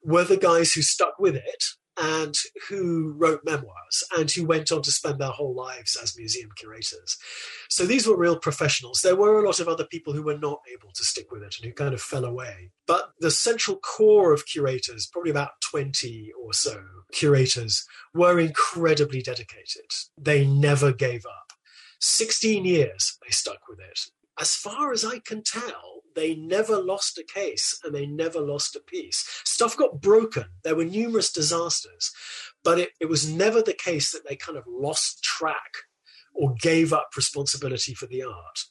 were 0.03 0.25
the 0.25 0.37
guys 0.37 0.73
who 0.73 0.83
stuck 0.83 1.19
with 1.19 1.37
it 1.37 1.65
and 2.01 2.35
who 2.69 3.15
wrote 3.19 3.45
memoirs 3.45 4.03
and 4.17 4.31
who 4.31 4.47
went 4.47 4.73
on 4.73 4.83
to 4.83 4.91
spend 4.91 5.21
their 5.21 5.29
whole 5.29 5.55
lives 5.55 5.97
as 6.03 6.17
museum 6.17 6.51
curators. 6.57 7.19
So 7.69 7.85
these 7.85 8.07
were 8.07 8.17
real 8.17 8.39
professionals. 8.39 9.01
There 9.01 9.17
were 9.17 9.43
a 9.43 9.47
lot 9.47 9.61
of 9.61 9.69
other 9.69 9.85
people 9.85 10.13
who 10.13 10.23
were 10.23 10.39
not 10.39 10.61
able 10.73 10.91
to 10.95 11.05
stick 11.05 11.31
with 11.31 11.43
it 11.43 11.57
and 11.57 11.67
who 11.67 11.73
kind 11.73 11.95
of 11.95 12.01
fell 12.01 12.25
away. 12.25 12.71
But 12.87 13.13
the 13.21 13.31
central 13.31 13.77
core 13.77 14.33
of 14.33 14.47
curators, 14.47 15.07
probably 15.07 15.31
about 15.31 15.61
20 15.71 16.33
or 16.43 16.53
so 16.53 16.83
curators, 17.13 17.85
were 18.15 18.41
incredibly 18.41 19.23
dedicated. 19.23 19.87
They 20.19 20.47
never 20.47 20.93
gave 20.93 21.27
up. 21.27 21.53
16 22.01 22.65
years 22.65 23.19
they 23.23 23.31
stuck 23.31 23.69
with 23.69 23.79
it. 23.79 24.01
As 24.41 24.57
far 24.57 24.93
as 24.93 25.05
I 25.05 25.19
can 25.19 25.43
tell, 25.45 26.02
they 26.15 26.35
never 26.35 26.81
lost 26.81 27.19
a 27.19 27.25
case 27.25 27.79
and 27.85 27.95
they 27.95 28.07
never 28.07 28.41
lost 28.41 28.77
a 28.77 28.81
piece. 28.81 29.25
Stuff 29.45 29.77
got 29.77 30.01
broken. 30.01 30.47
There 30.65 30.77
were 30.77 30.85
numerous 30.85 31.33
disasters, 31.33 32.13
but 32.65 32.79
it, 32.79 32.91
it 33.01 33.09
was 33.09 33.31
never 33.31 33.63
the 33.63 33.75
case 33.75 34.13
that 34.13 34.23
they 34.29 34.37
kind 34.37 34.59
of 34.59 34.65
lost 34.67 35.23
track 35.23 35.73
or 36.35 36.55
gave 36.61 36.93
up 36.93 37.11
responsibility 37.17 37.95
for 37.95 38.07
the 38.07 38.23
art. 38.23 38.65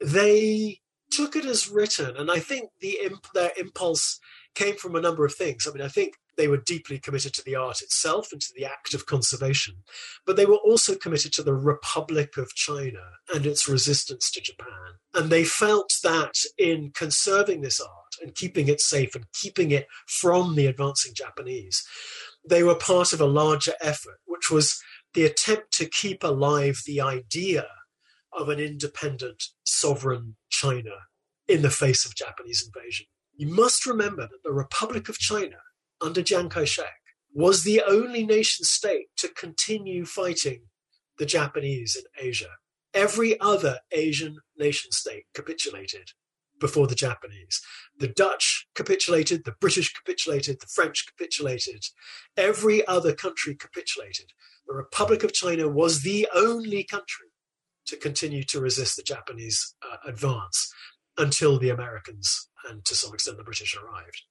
They 0.00 0.80
took 1.10 1.36
it 1.36 1.44
as 1.44 1.68
written, 1.68 2.16
and 2.16 2.30
I 2.30 2.38
think 2.38 2.70
the 2.80 2.98
imp- 3.02 3.32
their 3.34 3.50
impulse 3.58 4.20
came 4.54 4.76
from 4.76 4.94
a 4.94 5.00
number 5.00 5.24
of 5.24 5.34
things. 5.34 5.66
I 5.66 5.72
mean, 5.72 5.82
I 5.82 5.88
think 5.88 6.14
They 6.38 6.48
were 6.48 6.56
deeply 6.56 7.00
committed 7.00 7.34
to 7.34 7.44
the 7.44 7.56
art 7.56 7.82
itself 7.82 8.28
and 8.30 8.40
to 8.40 8.52
the 8.56 8.64
act 8.64 8.94
of 8.94 9.06
conservation, 9.06 9.82
but 10.24 10.36
they 10.36 10.46
were 10.46 10.54
also 10.54 10.94
committed 10.94 11.32
to 11.32 11.42
the 11.42 11.52
Republic 11.52 12.36
of 12.36 12.54
China 12.54 13.02
and 13.34 13.44
its 13.44 13.68
resistance 13.68 14.30
to 14.30 14.40
Japan. 14.40 14.68
And 15.12 15.30
they 15.30 15.44
felt 15.44 15.92
that 16.04 16.36
in 16.56 16.92
conserving 16.94 17.62
this 17.62 17.80
art 17.80 18.14
and 18.22 18.36
keeping 18.36 18.68
it 18.68 18.80
safe 18.80 19.16
and 19.16 19.24
keeping 19.32 19.72
it 19.72 19.88
from 20.06 20.54
the 20.54 20.66
advancing 20.66 21.12
Japanese, 21.12 21.84
they 22.48 22.62
were 22.62 22.76
part 22.76 23.12
of 23.12 23.20
a 23.20 23.26
larger 23.26 23.74
effort, 23.80 24.20
which 24.24 24.48
was 24.48 24.80
the 25.14 25.26
attempt 25.26 25.72
to 25.72 25.86
keep 25.86 26.22
alive 26.22 26.82
the 26.86 27.00
idea 27.00 27.66
of 28.32 28.48
an 28.48 28.60
independent, 28.60 29.42
sovereign 29.64 30.36
China 30.50 30.92
in 31.48 31.62
the 31.62 31.70
face 31.70 32.04
of 32.04 32.14
Japanese 32.14 32.64
invasion. 32.64 33.06
You 33.34 33.48
must 33.48 33.86
remember 33.86 34.22
that 34.22 34.42
the 34.44 34.52
Republic 34.52 35.08
of 35.08 35.18
China 35.18 35.56
under 36.00 36.22
Chiang 36.22 36.48
Kai 36.48 36.64
shek 36.64 36.94
was 37.32 37.62
the 37.62 37.82
only 37.86 38.24
nation 38.24 38.64
state 38.64 39.08
to 39.16 39.28
continue 39.28 40.04
fighting 40.04 40.62
the 41.18 41.26
Japanese 41.26 41.96
in 41.96 42.04
Asia. 42.26 42.56
Every 42.94 43.38
other 43.40 43.80
Asian 43.92 44.38
nation 44.56 44.92
state 44.92 45.24
capitulated 45.34 46.10
before 46.58 46.86
the 46.86 46.94
Japanese. 46.94 47.60
The 47.98 48.08
Dutch 48.08 48.66
capitulated, 48.74 49.44
the 49.44 49.54
British 49.60 49.92
capitulated, 49.92 50.60
the 50.60 50.66
French 50.66 51.06
capitulated, 51.06 51.84
every 52.36 52.86
other 52.86 53.14
country 53.14 53.54
capitulated. 53.54 54.32
The 54.66 54.74
Republic 54.74 55.22
of 55.22 55.32
China 55.32 55.68
was 55.68 56.02
the 56.02 56.28
only 56.34 56.84
country 56.84 57.28
to 57.86 57.96
continue 57.96 58.44
to 58.44 58.60
resist 58.60 58.96
the 58.96 59.02
Japanese 59.02 59.74
uh, 59.82 59.96
advance 60.06 60.72
until 61.16 61.58
the 61.58 61.70
Americans 61.70 62.48
and 62.68 62.84
to 62.84 62.94
some 62.94 63.14
extent 63.14 63.36
the 63.36 63.44
British 63.44 63.76
arrived. 63.76 64.22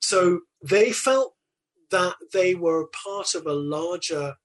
So 0.00 0.40
they 0.62 0.92
felt 0.92 1.34
that 1.90 2.14
they 2.32 2.54
were 2.54 2.86
part 2.86 3.34
of 3.34 3.46
a 3.46 3.52
larger 3.52 4.36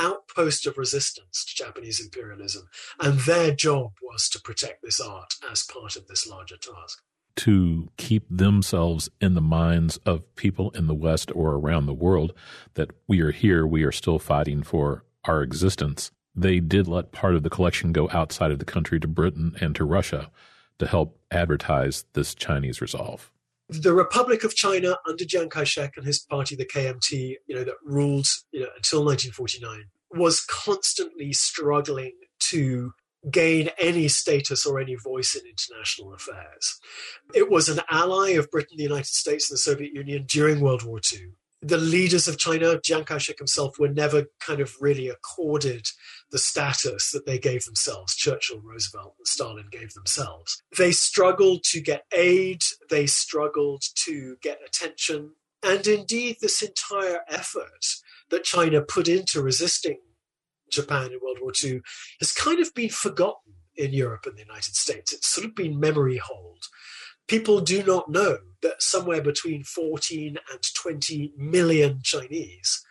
outpost 0.00 0.66
of 0.66 0.78
resistance 0.78 1.44
to 1.44 1.64
Japanese 1.64 2.00
imperialism, 2.00 2.68
and 3.00 3.20
their 3.20 3.52
job 3.52 3.92
was 4.02 4.28
to 4.30 4.40
protect 4.40 4.82
this 4.82 5.00
art 5.00 5.34
as 5.50 5.64
part 5.64 5.96
of 5.96 6.06
this 6.06 6.28
larger 6.28 6.56
task. 6.56 7.02
To 7.36 7.88
keep 7.96 8.24
themselves 8.28 9.08
in 9.20 9.34
the 9.34 9.40
minds 9.40 9.96
of 9.98 10.34
people 10.34 10.70
in 10.70 10.88
the 10.88 10.94
West 10.94 11.30
or 11.34 11.54
around 11.54 11.86
the 11.86 11.94
world 11.94 12.32
that 12.74 12.90
we 13.06 13.20
are 13.20 13.30
here, 13.30 13.66
we 13.66 13.84
are 13.84 13.92
still 13.92 14.18
fighting 14.18 14.62
for 14.62 15.04
our 15.24 15.42
existence. 15.42 16.10
They 16.34 16.60
did 16.60 16.88
let 16.88 17.12
part 17.12 17.34
of 17.34 17.42
the 17.42 17.50
collection 17.50 17.92
go 17.92 18.08
outside 18.12 18.50
of 18.50 18.58
the 18.58 18.64
country 18.64 18.98
to 19.00 19.08
Britain 19.08 19.56
and 19.60 19.74
to 19.76 19.84
Russia 19.84 20.30
to 20.78 20.86
help 20.86 21.18
advertise 21.30 22.04
this 22.12 22.34
Chinese 22.34 22.80
resolve 22.80 23.30
the 23.68 23.92
Republic 23.92 24.44
of 24.44 24.54
China 24.54 24.96
under 25.06 25.24
Chiang 25.24 25.50
Kai-shek 25.50 25.96
and 25.96 26.06
his 26.06 26.18
party, 26.18 26.56
the 26.56 26.64
KMT, 26.64 27.36
you 27.46 27.54
know, 27.54 27.64
that 27.64 27.74
ruled 27.84 28.26
you 28.50 28.60
know, 28.60 28.68
until 28.76 29.04
1949, 29.04 29.84
was 30.10 30.40
constantly 30.40 31.32
struggling 31.32 32.14
to 32.38 32.92
gain 33.30 33.68
any 33.78 34.08
status 34.08 34.64
or 34.64 34.80
any 34.80 34.94
voice 34.94 35.34
in 35.34 35.42
international 35.46 36.14
affairs. 36.14 36.80
It 37.34 37.50
was 37.50 37.68
an 37.68 37.80
ally 37.90 38.30
of 38.30 38.50
Britain, 38.50 38.76
the 38.78 38.84
United 38.84 39.06
States, 39.06 39.50
and 39.50 39.56
the 39.56 39.60
Soviet 39.60 39.92
Union 39.92 40.24
during 40.26 40.60
World 40.60 40.84
War 40.84 41.00
II 41.12 41.32
the 41.60 41.76
leaders 41.76 42.28
of 42.28 42.38
China, 42.38 42.78
Chiang 42.80 43.04
Kai 43.04 43.18
shek 43.18 43.38
himself, 43.38 43.78
were 43.78 43.88
never 43.88 44.26
kind 44.40 44.60
of 44.60 44.76
really 44.80 45.08
accorded 45.08 45.86
the 46.30 46.38
status 46.38 47.10
that 47.10 47.26
they 47.26 47.38
gave 47.38 47.64
themselves, 47.64 48.14
Churchill, 48.14 48.60
Roosevelt, 48.62 49.14
and 49.18 49.26
Stalin 49.26 49.66
gave 49.70 49.92
themselves. 49.94 50.62
They 50.76 50.92
struggled 50.92 51.64
to 51.70 51.80
get 51.80 52.04
aid, 52.12 52.62
they 52.90 53.06
struggled 53.06 53.82
to 54.04 54.36
get 54.40 54.60
attention. 54.64 55.32
And 55.62 55.86
indeed, 55.86 56.36
this 56.40 56.62
entire 56.62 57.20
effort 57.28 57.84
that 58.30 58.44
China 58.44 58.82
put 58.82 59.08
into 59.08 59.42
resisting 59.42 59.98
Japan 60.70 61.06
in 61.06 61.20
World 61.22 61.38
War 61.40 61.52
II 61.62 61.80
has 62.20 62.32
kind 62.32 62.60
of 62.60 62.74
been 62.74 62.90
forgotten 62.90 63.54
in 63.74 63.92
Europe 63.92 64.26
and 64.26 64.36
the 64.36 64.42
United 64.42 64.74
States. 64.74 65.12
It's 65.12 65.28
sort 65.28 65.46
of 65.46 65.54
been 65.54 65.80
memory 65.80 66.18
hold 66.18 66.64
people 67.28 67.60
do 67.60 67.82
not 67.82 68.10
know 68.10 68.38
that 68.62 68.82
somewhere 68.82 69.22
between 69.22 69.62
14 69.62 70.38
and 70.50 70.60
20 70.74 71.32
million 71.36 72.00
Chinese 72.02 72.84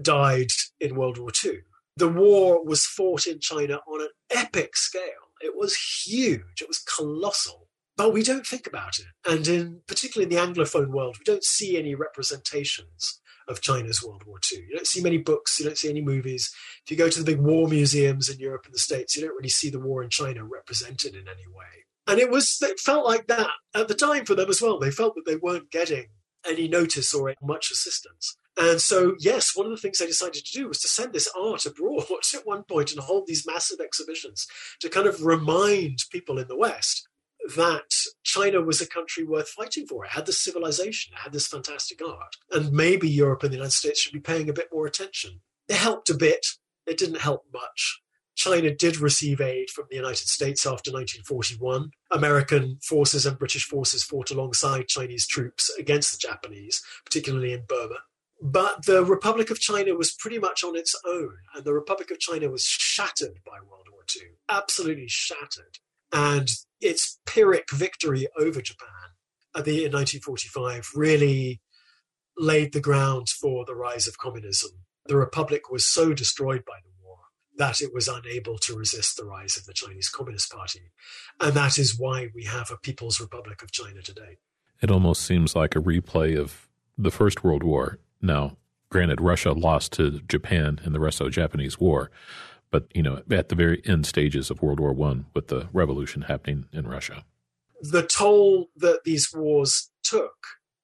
died 0.00 0.48
in 0.80 0.96
World 0.96 1.18
War 1.18 1.30
II. 1.44 1.58
The 1.96 2.08
war 2.08 2.64
was 2.64 2.84
fought 2.84 3.26
in 3.26 3.38
China 3.38 3.80
on 3.86 4.00
an 4.00 4.08
epic 4.30 4.76
scale. 4.76 5.30
It 5.40 5.54
was 5.56 5.76
huge, 6.04 6.60
it 6.60 6.68
was 6.68 6.78
colossal, 6.78 7.68
but 7.96 8.12
we 8.12 8.24
don't 8.24 8.46
think 8.46 8.66
about 8.66 8.98
it. 8.98 9.30
And 9.30 9.46
in 9.46 9.82
particularly 9.86 10.24
in 10.24 10.36
the 10.36 10.52
Anglophone 10.52 10.88
world, 10.88 11.16
we 11.18 11.24
don't 11.24 11.44
see 11.44 11.78
any 11.78 11.94
representations 11.94 13.20
of 13.46 13.60
China's 13.60 14.02
World 14.02 14.24
War 14.26 14.38
II. 14.52 14.64
You 14.68 14.74
don't 14.74 14.86
see 14.86 15.02
many 15.02 15.18
books, 15.18 15.60
you 15.60 15.66
don't 15.66 15.78
see 15.78 15.90
any 15.90 16.00
movies. 16.00 16.50
If 16.84 16.90
you 16.90 16.96
go 16.96 17.10
to 17.10 17.22
the 17.22 17.30
big 17.30 17.40
war 17.40 17.68
museums 17.68 18.28
in 18.28 18.38
Europe 18.38 18.64
and 18.64 18.74
the 18.74 18.78
States, 18.78 19.14
you 19.14 19.22
don't 19.22 19.36
really 19.36 19.50
see 19.50 19.70
the 19.70 19.78
war 19.78 20.02
in 20.02 20.10
China 20.10 20.44
represented 20.44 21.14
in 21.14 21.28
any 21.28 21.46
way. 21.46 21.84
And 22.06 22.18
it 22.18 22.30
was, 22.30 22.58
it 22.62 22.80
felt 22.80 23.06
like 23.06 23.26
that 23.28 23.50
at 23.74 23.88
the 23.88 23.94
time 23.94 24.24
for 24.24 24.34
them 24.34 24.50
as 24.50 24.60
well. 24.60 24.78
They 24.78 24.90
felt 24.90 25.14
that 25.14 25.24
they 25.26 25.36
weren't 25.36 25.70
getting 25.70 26.06
any 26.46 26.68
notice 26.68 27.14
or 27.14 27.34
much 27.42 27.70
assistance. 27.70 28.36
And 28.56 28.80
so, 28.80 29.16
yes, 29.18 29.56
one 29.56 29.66
of 29.66 29.72
the 29.72 29.78
things 29.78 29.98
they 29.98 30.06
decided 30.06 30.44
to 30.44 30.52
do 30.52 30.68
was 30.68 30.80
to 30.80 30.88
send 30.88 31.12
this 31.12 31.30
art 31.36 31.66
abroad 31.66 32.04
at 32.34 32.46
one 32.46 32.62
point 32.64 32.92
and 32.92 33.00
hold 33.00 33.26
these 33.26 33.46
massive 33.46 33.80
exhibitions 33.80 34.46
to 34.80 34.88
kind 34.88 35.06
of 35.06 35.24
remind 35.24 36.00
people 36.10 36.38
in 36.38 36.48
the 36.48 36.56
West 36.56 37.08
that 37.56 37.90
China 38.22 38.62
was 38.62 38.80
a 38.80 38.86
country 38.86 39.24
worth 39.24 39.48
fighting 39.48 39.86
for. 39.86 40.04
It 40.04 40.12
had 40.12 40.26
this 40.26 40.42
civilization, 40.42 41.12
it 41.14 41.20
had 41.20 41.32
this 41.32 41.46
fantastic 41.46 42.00
art. 42.02 42.36
And 42.50 42.72
maybe 42.72 43.08
Europe 43.08 43.42
and 43.42 43.52
the 43.52 43.56
United 43.56 43.72
States 43.72 44.00
should 44.00 44.12
be 44.12 44.20
paying 44.20 44.48
a 44.48 44.54
bit 44.54 44.68
more 44.72 44.86
attention. 44.86 45.40
It 45.68 45.76
helped 45.76 46.08
a 46.08 46.14
bit, 46.14 46.46
it 46.86 46.96
didn't 46.96 47.20
help 47.20 47.44
much. 47.52 48.00
China 48.34 48.74
did 48.74 48.98
receive 48.98 49.40
aid 49.40 49.70
from 49.70 49.86
the 49.88 49.96
United 49.96 50.28
States 50.28 50.66
after 50.66 50.90
1941. 50.90 51.90
American 52.10 52.78
forces 52.82 53.26
and 53.26 53.38
British 53.38 53.64
forces 53.64 54.02
fought 54.02 54.30
alongside 54.30 54.88
Chinese 54.88 55.26
troops 55.26 55.70
against 55.78 56.12
the 56.12 56.18
Japanese, 56.18 56.82
particularly 57.04 57.52
in 57.52 57.64
Burma. 57.68 57.96
But 58.42 58.84
the 58.86 59.04
Republic 59.04 59.50
of 59.50 59.60
China 59.60 59.94
was 59.94 60.12
pretty 60.12 60.38
much 60.38 60.64
on 60.64 60.76
its 60.76 60.94
own, 61.06 61.34
and 61.54 61.64
the 61.64 61.72
Republic 61.72 62.10
of 62.10 62.18
China 62.18 62.50
was 62.50 62.64
shattered 62.64 63.38
by 63.46 63.58
World 63.60 63.88
War 63.90 64.04
II, 64.14 64.28
absolutely 64.50 65.08
shattered. 65.08 65.78
And 66.12 66.48
its 66.80 67.18
Pyrrhic 67.26 67.70
victory 67.72 68.28
over 68.38 68.60
Japan 68.60 68.88
at 69.56 69.64
the, 69.64 69.84
in 69.84 69.92
1945 69.92 70.90
really 70.94 71.60
laid 72.36 72.72
the 72.72 72.80
ground 72.80 73.28
for 73.28 73.64
the 73.64 73.74
rise 73.74 74.06
of 74.08 74.18
communism. 74.18 74.70
The 75.06 75.16
Republic 75.16 75.70
was 75.70 75.86
so 75.86 76.12
destroyed 76.12 76.64
by 76.64 76.74
the 76.84 76.93
that 77.56 77.80
it 77.80 77.92
was 77.94 78.08
unable 78.08 78.58
to 78.58 78.76
resist 78.76 79.16
the 79.16 79.24
rise 79.24 79.56
of 79.56 79.64
the 79.64 79.72
Chinese 79.72 80.08
Communist 80.08 80.52
Party. 80.52 80.90
And 81.40 81.54
that 81.54 81.78
is 81.78 81.98
why 81.98 82.28
we 82.34 82.44
have 82.44 82.70
a 82.70 82.76
People's 82.76 83.20
Republic 83.20 83.62
of 83.62 83.70
China 83.70 84.02
today. 84.02 84.38
It 84.82 84.90
almost 84.90 85.22
seems 85.22 85.54
like 85.54 85.76
a 85.76 85.80
replay 85.80 86.38
of 86.38 86.68
the 86.98 87.10
First 87.10 87.44
World 87.44 87.62
War. 87.62 87.98
Now, 88.20 88.56
granted, 88.90 89.20
Russia 89.20 89.52
lost 89.52 89.92
to 89.94 90.20
Japan 90.28 90.80
in 90.84 90.92
the 90.92 91.00
Russo-Japanese 91.00 91.78
War, 91.78 92.10
but 92.70 92.88
you 92.94 93.02
know, 93.02 93.22
at 93.30 93.48
the 93.48 93.54
very 93.54 93.82
end 93.86 94.06
stages 94.06 94.50
of 94.50 94.62
World 94.62 94.80
War 94.80 94.92
One, 94.92 95.26
with 95.34 95.48
the 95.48 95.68
revolution 95.72 96.22
happening 96.22 96.66
in 96.72 96.86
Russia, 96.88 97.24
the 97.80 98.02
toll 98.02 98.70
that 98.76 99.04
these 99.04 99.30
wars 99.32 99.90
took 100.02 100.34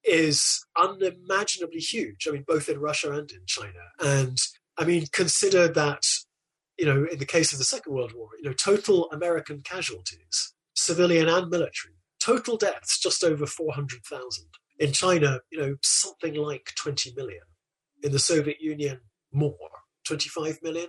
is 0.05 0.65
unimaginably 0.81 1.81
huge. 1.81 2.27
I 2.29 2.33
mean, 2.33 2.45
both 2.47 2.69
in 2.69 2.79
Russia 2.79 3.11
and 3.13 3.31
in 3.31 3.41
China, 3.47 3.91
and 3.99 4.39
I 4.79 4.85
mean, 4.85 5.07
consider 5.13 5.69
that 5.69 6.03
you 6.81 6.87
know, 6.87 7.05
in 7.13 7.19
the 7.19 7.27
case 7.27 7.53
of 7.53 7.59
the 7.59 7.65
Second 7.65 7.93
World 7.93 8.15
War, 8.17 8.31
you 8.39 8.49
know, 8.49 8.55
total 8.55 9.11
American 9.11 9.61
casualties, 9.61 10.55
civilian 10.75 11.29
and 11.29 11.51
military, 11.51 11.95
total 12.19 12.57
deaths 12.57 12.99
just 12.99 13.23
over 13.23 13.45
400,000. 13.45 14.47
In 14.79 14.93
China, 14.93 15.41
you 15.53 15.61
know, 15.61 15.77
something 15.83 16.35
like 16.35 16.73
20 16.79 17.13
million. 17.15 17.43
In 18.03 18.13
the 18.13 18.19
Soviet 18.19 18.63
Union, 18.63 19.01
more, 19.31 19.59
25 20.07 20.61
million. 20.63 20.89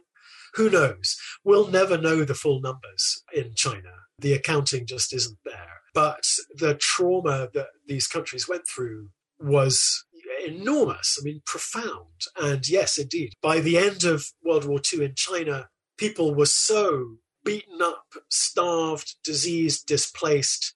Who 0.53 0.69
knows? 0.69 1.17
We'll 1.43 1.67
never 1.67 1.97
know 1.97 2.23
the 2.23 2.35
full 2.35 2.61
numbers 2.61 3.21
in 3.33 3.51
China. 3.55 3.91
The 4.17 4.31
accounting 4.31 4.85
just 4.85 5.13
isn't 5.13 5.39
there. 5.43 5.81
But 5.93 6.23
the 6.55 6.75
trauma 6.75 7.49
that 7.53 7.67
these 7.85 8.07
countries 8.07 8.47
went 8.47 8.63
through 8.65 9.09
was 9.41 10.05
enormous, 10.47 11.17
I 11.19 11.25
mean, 11.25 11.41
profound. 11.45 12.27
And 12.41 12.67
yes, 12.69 12.97
indeed, 12.97 13.33
by 13.41 13.59
the 13.59 13.77
end 13.77 14.05
of 14.05 14.27
World 14.41 14.63
War 14.63 14.79
II 14.93 15.03
in 15.03 15.15
China, 15.15 15.67
people 16.01 16.33
were 16.33 16.47
so 16.47 17.17
beaten 17.45 17.79
up, 17.79 18.05
starved, 18.27 19.15
diseased, 19.23 19.85
displaced. 19.85 20.73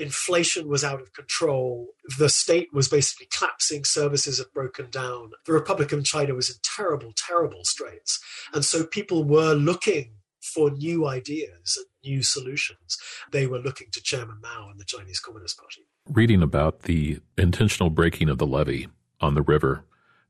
Inflation 0.00 0.66
was 0.66 0.82
out 0.82 1.02
of 1.02 1.12
control. 1.12 1.88
The 2.18 2.30
state 2.30 2.72
was 2.72 2.88
basically 2.88 3.28
collapsing. 3.36 3.84
Services 3.84 4.38
had 4.38 4.46
broken 4.54 4.88
down. 4.88 5.32
The 5.44 5.52
Republic 5.52 5.92
of 5.92 6.02
China 6.06 6.34
was 6.34 6.48
in 6.48 6.56
terrible, 6.64 7.12
terrible 7.14 7.64
straits. 7.64 8.18
And 8.54 8.64
so 8.64 8.86
people 8.86 9.24
were 9.24 9.52
looking 9.52 10.14
for 10.42 10.70
new 10.70 11.06
ideas 11.06 11.76
and 11.76 11.86
new 12.02 12.22
solutions. 12.22 12.96
They 13.30 13.46
were 13.46 13.58
looking 13.58 13.88
to 13.92 14.02
Chairman 14.02 14.38
Mao 14.42 14.70
and 14.70 14.80
the 14.80 14.86
Chinese 14.86 15.20
Communist 15.20 15.58
Party. 15.58 15.82
Reading 16.08 16.42
about 16.42 16.84
the 16.84 17.20
intentional 17.36 17.90
breaking 17.90 18.30
of 18.30 18.38
the 18.38 18.46
levee 18.46 18.88
on 19.20 19.34
the 19.34 19.42
river 19.42 19.84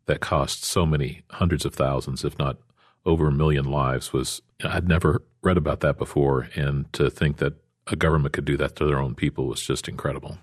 that 0.06 0.18
cost 0.18 0.64
so 0.64 0.84
many 0.84 1.22
hundreds 1.30 1.64
of 1.64 1.74
thousands, 1.76 2.24
if 2.24 2.36
not 2.40 2.58
over 3.04 3.28
a 3.28 3.32
million 3.32 3.64
lives 3.64 4.12
was 4.12 4.42
I'd 4.64 4.88
never 4.88 5.22
read 5.42 5.56
about 5.56 5.80
that 5.80 5.98
before, 5.98 6.48
and 6.54 6.92
to 6.92 7.10
think 7.10 7.38
that 7.38 7.54
a 7.86 7.96
government 7.96 8.32
could 8.32 8.44
do 8.44 8.56
that 8.56 8.76
to 8.76 8.84
their 8.84 9.00
own 9.00 9.14
people 9.14 9.46
was 9.46 9.62
just 9.62 9.88
incredible. 9.88 10.38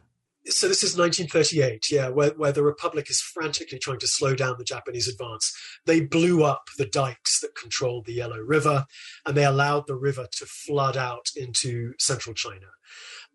So 0.45 0.67
this 0.67 0.83
is 0.83 0.97
1938, 0.97 1.91
yeah, 1.91 2.09
where, 2.09 2.31
where 2.31 2.51
the 2.51 2.63
Republic 2.63 3.09
is 3.09 3.21
frantically 3.21 3.77
trying 3.77 3.99
to 3.99 4.07
slow 4.07 4.35
down 4.35 4.55
the 4.57 4.63
Japanese 4.63 5.07
advance. 5.07 5.53
They 5.85 6.01
blew 6.01 6.43
up 6.43 6.63
the 6.77 6.85
dikes 6.85 7.39
that 7.41 7.55
controlled 7.55 8.05
the 8.05 8.13
Yellow 8.13 8.39
River, 8.39 8.85
and 9.25 9.37
they 9.37 9.45
allowed 9.45 9.85
the 9.85 9.95
river 9.95 10.27
to 10.37 10.45
flood 10.45 10.97
out 10.97 11.27
into 11.35 11.93
central 11.99 12.33
China. 12.33 12.67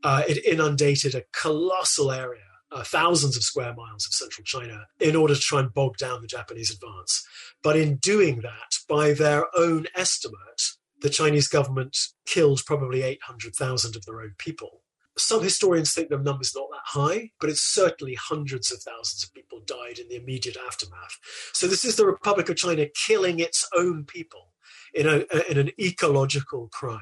Uh, 0.02 0.22
it 0.26 0.44
inundated 0.44 1.14
a 1.14 1.24
colossal 1.32 2.10
area 2.10 2.42
uh, 2.74 2.82
thousands 2.82 3.36
of 3.36 3.42
square 3.44 3.72
miles 3.74 4.06
of 4.06 4.12
central 4.12 4.44
China 4.44 4.86
in 5.00 5.14
order 5.14 5.34
to 5.34 5.40
try 5.40 5.60
and 5.60 5.72
bog 5.72 5.96
down 5.96 6.20
the 6.20 6.26
Japanese 6.26 6.70
advance. 6.70 7.24
But 7.62 7.76
in 7.76 7.96
doing 7.96 8.40
that, 8.40 8.74
by 8.88 9.12
their 9.12 9.46
own 9.56 9.86
estimate, 9.94 10.60
the 11.00 11.08
Chinese 11.08 11.48
government 11.48 11.96
killed 12.26 12.62
probably 12.66 13.02
800,000 13.02 13.96
of 13.96 14.04
their 14.04 14.20
own 14.20 14.34
people. 14.38 14.82
Some 15.16 15.44
historians 15.44 15.94
think 15.94 16.08
the 16.08 16.18
number's 16.18 16.54
not 16.56 16.66
that 16.72 17.00
high, 17.00 17.30
but 17.40 17.48
it's 17.48 17.62
certainly 17.62 18.14
hundreds 18.14 18.72
of 18.72 18.82
thousands 18.82 19.22
of 19.22 19.32
people 19.32 19.60
died 19.64 20.00
in 20.00 20.08
the 20.08 20.16
immediate 20.16 20.56
aftermath. 20.66 21.18
So 21.52 21.68
this 21.68 21.84
is 21.84 21.94
the 21.94 22.06
Republic 22.06 22.48
of 22.48 22.56
China 22.56 22.86
killing 23.06 23.38
its 23.38 23.64
own 23.76 24.04
people 24.04 24.52
in, 24.92 25.06
a, 25.06 25.24
in 25.48 25.58
an 25.58 25.70
ecological 25.78 26.68
crime 26.72 27.00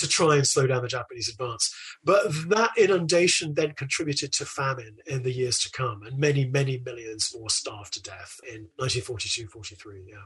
to 0.00 0.08
try 0.08 0.36
and 0.36 0.46
slow 0.46 0.66
down 0.66 0.82
the 0.82 0.88
Japanese 0.88 1.28
advance. 1.28 1.74
But 2.02 2.24
that 2.48 2.70
inundation 2.76 3.54
then 3.54 3.72
contributed 3.72 4.32
to 4.34 4.44
famine 4.44 4.96
in 5.06 5.22
the 5.22 5.32
years 5.32 5.58
to 5.60 5.70
come, 5.70 6.02
and 6.02 6.18
many, 6.18 6.46
many 6.46 6.82
millions 6.84 7.30
more 7.34 7.50
starved 7.50 7.94
to 7.94 8.02
death 8.02 8.40
in 8.46 8.68
1942 8.76 9.46
43. 9.46 10.04
Yeah. 10.08 10.16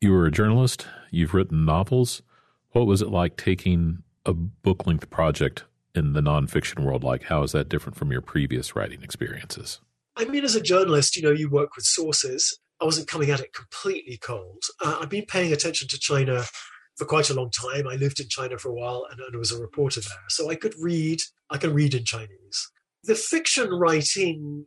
You 0.00 0.12
were 0.12 0.26
a 0.26 0.30
journalist, 0.30 0.86
you've 1.10 1.34
written 1.34 1.64
novels. 1.64 2.22
What 2.72 2.86
was 2.86 3.02
it 3.02 3.10
like 3.10 3.36
taking 3.36 4.02
a 4.24 4.32
book 4.32 4.86
length 4.86 5.10
project 5.10 5.64
in 5.94 6.12
the 6.12 6.20
nonfiction 6.20 6.84
world? 6.84 7.04
Like, 7.04 7.24
how 7.24 7.42
is 7.42 7.52
that 7.52 7.68
different 7.68 7.96
from 7.96 8.12
your 8.12 8.20
previous 8.20 8.74
writing 8.74 9.02
experiences? 9.02 9.80
I 10.16 10.24
mean, 10.24 10.44
as 10.44 10.54
a 10.54 10.60
journalist, 10.60 11.16
you 11.16 11.22
know, 11.22 11.32
you 11.32 11.48
work 11.50 11.76
with 11.76 11.84
sources. 11.84 12.58
I 12.80 12.84
wasn't 12.84 13.08
coming 13.08 13.30
at 13.30 13.40
it 13.40 13.52
completely 13.52 14.16
cold. 14.16 14.62
Uh, 14.82 14.98
I've 15.00 15.10
been 15.10 15.26
paying 15.26 15.52
attention 15.52 15.88
to 15.88 15.98
China 15.98 16.44
for 17.00 17.06
quite 17.06 17.30
a 17.30 17.34
long 17.34 17.50
time. 17.50 17.88
I 17.88 17.96
lived 17.96 18.20
in 18.20 18.28
China 18.28 18.58
for 18.58 18.68
a 18.68 18.74
while 18.74 19.06
and, 19.10 19.18
and 19.20 19.34
was 19.38 19.52
a 19.52 19.58
reporter 19.58 20.02
there. 20.02 20.28
So 20.28 20.50
I 20.50 20.54
could 20.54 20.74
read, 20.78 21.20
I 21.48 21.56
can 21.56 21.72
read 21.72 21.94
in 21.94 22.04
Chinese. 22.04 22.70
The 23.04 23.14
fiction 23.14 23.70
writing, 23.70 24.66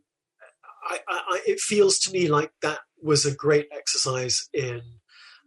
I, 0.84 0.98
I, 1.08 1.40
it 1.46 1.60
feels 1.60 2.00
to 2.00 2.12
me 2.12 2.26
like 2.26 2.50
that 2.60 2.80
was 3.00 3.24
a 3.24 3.32
great 3.32 3.68
exercise 3.70 4.48
in 4.52 4.82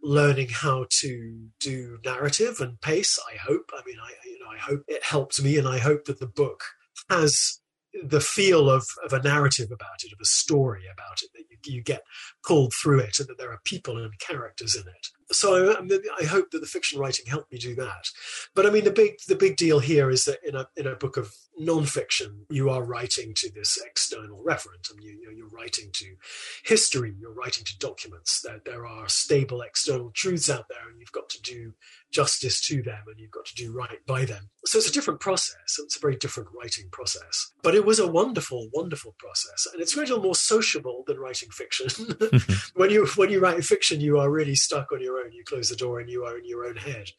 learning 0.02 0.48
how 0.48 0.86
to 1.00 1.48
do 1.60 1.98
narrative 2.06 2.58
and 2.60 2.80
pace. 2.80 3.18
I 3.30 3.36
hope. 3.36 3.70
I 3.74 3.82
mean, 3.84 3.98
I 4.02 4.12
you 4.24 4.38
know, 4.38 4.50
I 4.50 4.56
hope 4.56 4.84
it 4.88 5.04
helped 5.04 5.42
me, 5.42 5.58
and 5.58 5.68
I 5.68 5.78
hope 5.78 6.06
that 6.06 6.20
the 6.20 6.26
book 6.26 6.62
has 7.10 7.60
the 8.02 8.20
feel 8.20 8.70
of, 8.70 8.86
of 9.04 9.12
a 9.12 9.22
narrative 9.22 9.70
about 9.72 10.02
it, 10.04 10.12
of 10.12 10.18
a 10.20 10.26
story 10.26 10.84
about 10.92 11.22
it, 11.22 11.30
that 11.34 11.44
you, 11.50 11.76
you 11.76 11.82
get 11.82 12.02
pulled 12.46 12.72
through 12.74 13.00
it, 13.00 13.18
and 13.18 13.28
that 13.28 13.38
there 13.38 13.50
are 13.50 13.60
people 13.64 13.96
and 13.98 14.18
characters 14.18 14.74
in 14.74 14.82
it 14.82 15.08
so 15.32 15.72
I, 15.76 15.98
I, 16.20 16.24
hope 16.24 16.50
that 16.50 16.60
the 16.60 16.66
fiction 16.66 16.98
writing 16.98 17.26
helped 17.26 17.52
me 17.52 17.58
do 17.58 17.74
that. 17.76 18.08
But 18.54 18.66
I 18.66 18.70
mean, 18.70 18.84
the 18.84 18.90
big 18.90 19.18
the 19.28 19.34
big 19.34 19.56
deal 19.56 19.78
here 19.78 20.10
is 20.10 20.24
that 20.24 20.38
in 20.46 20.54
a 20.54 20.66
in 20.76 20.86
a 20.86 20.96
book 20.96 21.16
of 21.16 21.34
nonfiction, 21.60 22.44
you 22.48 22.70
are 22.70 22.82
writing 22.82 23.32
to 23.36 23.50
this 23.52 23.78
external 23.84 24.42
referent, 24.44 24.90
and 24.90 25.02
you, 25.02 25.10
you 25.10 25.28
you're 25.36 25.48
writing 25.48 25.90
to 25.92 26.16
history, 26.64 27.14
you're 27.18 27.32
writing 27.34 27.64
to 27.64 27.78
documents. 27.78 28.40
That 28.42 28.64
there 28.64 28.86
are 28.86 29.08
stable 29.08 29.60
external 29.62 30.10
truths 30.10 30.50
out 30.50 30.66
there, 30.68 30.88
and 30.90 30.98
you've 30.98 31.12
got 31.12 31.28
to 31.30 31.42
do 31.42 31.74
justice 32.10 32.60
to 32.66 32.82
them, 32.82 33.02
and 33.06 33.18
you've 33.18 33.30
got 33.30 33.46
to 33.46 33.54
do 33.54 33.72
right 33.72 34.04
by 34.06 34.24
them. 34.24 34.50
So 34.64 34.78
it's 34.78 34.88
a 34.88 34.92
different 34.92 35.20
process. 35.20 35.78
It's 35.78 35.96
a 35.96 36.00
very 36.00 36.16
different 36.16 36.48
writing 36.54 36.88
process. 36.90 37.52
But 37.62 37.74
it 37.74 37.84
was 37.84 37.98
a 37.98 38.10
wonderful, 38.10 38.68
wonderful 38.72 39.14
process, 39.18 39.66
and 39.72 39.80
it's 39.82 39.96
a 39.96 40.00
little 40.00 40.20
more 40.20 40.34
sociable 40.34 41.04
than 41.06 41.18
writing 41.18 41.50
fiction. 41.50 41.86
Mm-hmm. 41.88 42.52
when 42.80 42.90
you 42.90 43.06
when 43.16 43.30
you 43.30 43.40
write 43.40 43.64
fiction, 43.64 44.00
you 44.00 44.18
are 44.18 44.30
really 44.30 44.54
stuck 44.54 44.92
on 44.92 45.02
your 45.02 45.18
own. 45.18 45.32
You 45.32 45.44
close 45.44 45.68
the 45.68 45.76
door 45.76 46.00
and 46.00 46.10
you 46.10 46.24
are 46.24 46.38
in 46.38 46.44
your 46.44 46.66
own 46.66 46.76
head 46.76 47.10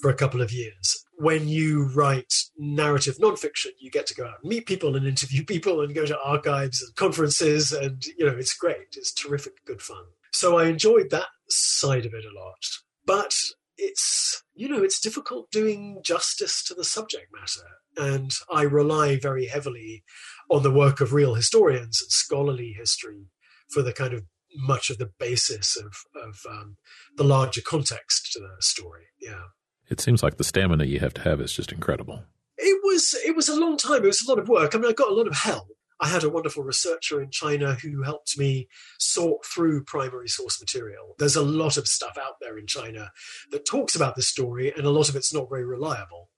for 0.00 0.10
a 0.10 0.14
couple 0.14 0.42
of 0.42 0.52
years. 0.52 1.04
When 1.18 1.46
you 1.46 1.90
write 1.94 2.32
narrative 2.56 3.18
nonfiction, 3.18 3.70
you 3.78 3.90
get 3.90 4.06
to 4.08 4.14
go 4.14 4.24
out 4.24 4.38
and 4.42 4.48
meet 4.48 4.66
people 4.66 4.96
and 4.96 5.06
interview 5.06 5.44
people 5.46 5.80
and 5.80 5.94
go 5.94 6.06
to 6.06 6.18
archives 6.20 6.82
and 6.82 6.94
conferences, 6.94 7.72
and 7.72 8.04
you 8.18 8.26
know 8.26 8.36
it's 8.36 8.54
great. 8.54 8.96
It's 8.96 9.12
terrific, 9.12 9.64
good 9.66 9.82
fun. 9.82 10.04
So 10.32 10.58
I 10.58 10.66
enjoyed 10.66 11.10
that 11.10 11.28
side 11.48 12.06
of 12.06 12.14
it 12.14 12.24
a 12.24 12.38
lot. 12.38 12.64
But 13.04 13.34
it's 13.76 14.42
you 14.54 14.68
know 14.68 14.82
it's 14.82 15.00
difficult 15.00 15.50
doing 15.50 16.00
justice 16.04 16.62
to 16.64 16.74
the 16.74 16.84
subject 16.84 17.26
matter, 17.32 17.68
and 17.96 18.32
I 18.52 18.62
rely 18.62 19.18
very 19.18 19.46
heavily 19.46 20.04
on 20.50 20.62
the 20.62 20.70
work 20.70 21.00
of 21.00 21.12
real 21.12 21.34
historians 21.34 22.00
and 22.00 22.10
scholarly 22.10 22.74
history 22.78 23.26
for 23.70 23.82
the 23.82 23.92
kind 23.92 24.12
of 24.12 24.24
much 24.54 24.90
of 24.90 24.98
the 24.98 25.10
basis 25.18 25.76
of 25.76 25.92
of 26.14 26.40
um, 26.48 26.76
the 27.16 27.24
larger 27.24 27.62
context 27.62 28.30
to 28.32 28.40
the 28.40 28.56
story. 28.60 29.06
Yeah, 29.20 29.44
it 29.92 30.00
seems 30.00 30.22
like 30.22 30.38
the 30.38 30.44
stamina 30.44 30.84
you 30.84 30.98
have 31.00 31.14
to 31.14 31.20
have 31.20 31.40
is 31.40 31.52
just 31.52 31.70
incredible. 31.70 32.24
It 32.56 32.80
was 32.82 33.14
it 33.24 33.36
was 33.36 33.48
a 33.48 33.60
long 33.60 33.76
time. 33.76 34.02
It 34.02 34.06
was 34.06 34.26
a 34.26 34.28
lot 34.28 34.38
of 34.38 34.48
work. 34.48 34.74
I 34.74 34.78
mean, 34.78 34.90
I 34.90 34.94
got 34.94 35.10
a 35.10 35.14
lot 35.14 35.26
of 35.26 35.34
help. 35.34 35.68
I 36.00 36.08
had 36.08 36.24
a 36.24 36.30
wonderful 36.30 36.64
researcher 36.64 37.22
in 37.22 37.30
China 37.30 37.74
who 37.74 38.02
helped 38.02 38.36
me 38.36 38.66
sort 38.98 39.44
through 39.44 39.84
primary 39.84 40.28
source 40.28 40.60
material. 40.60 41.14
There's 41.18 41.36
a 41.36 41.42
lot 41.42 41.76
of 41.76 41.86
stuff 41.86 42.18
out 42.18 42.34
there 42.40 42.58
in 42.58 42.66
China 42.66 43.12
that 43.52 43.66
talks 43.66 43.94
about 43.94 44.16
the 44.16 44.22
story, 44.22 44.72
and 44.76 44.84
a 44.84 44.90
lot 44.90 45.08
of 45.08 45.14
it's 45.14 45.32
not 45.32 45.48
very 45.48 45.64
reliable. 45.64 46.30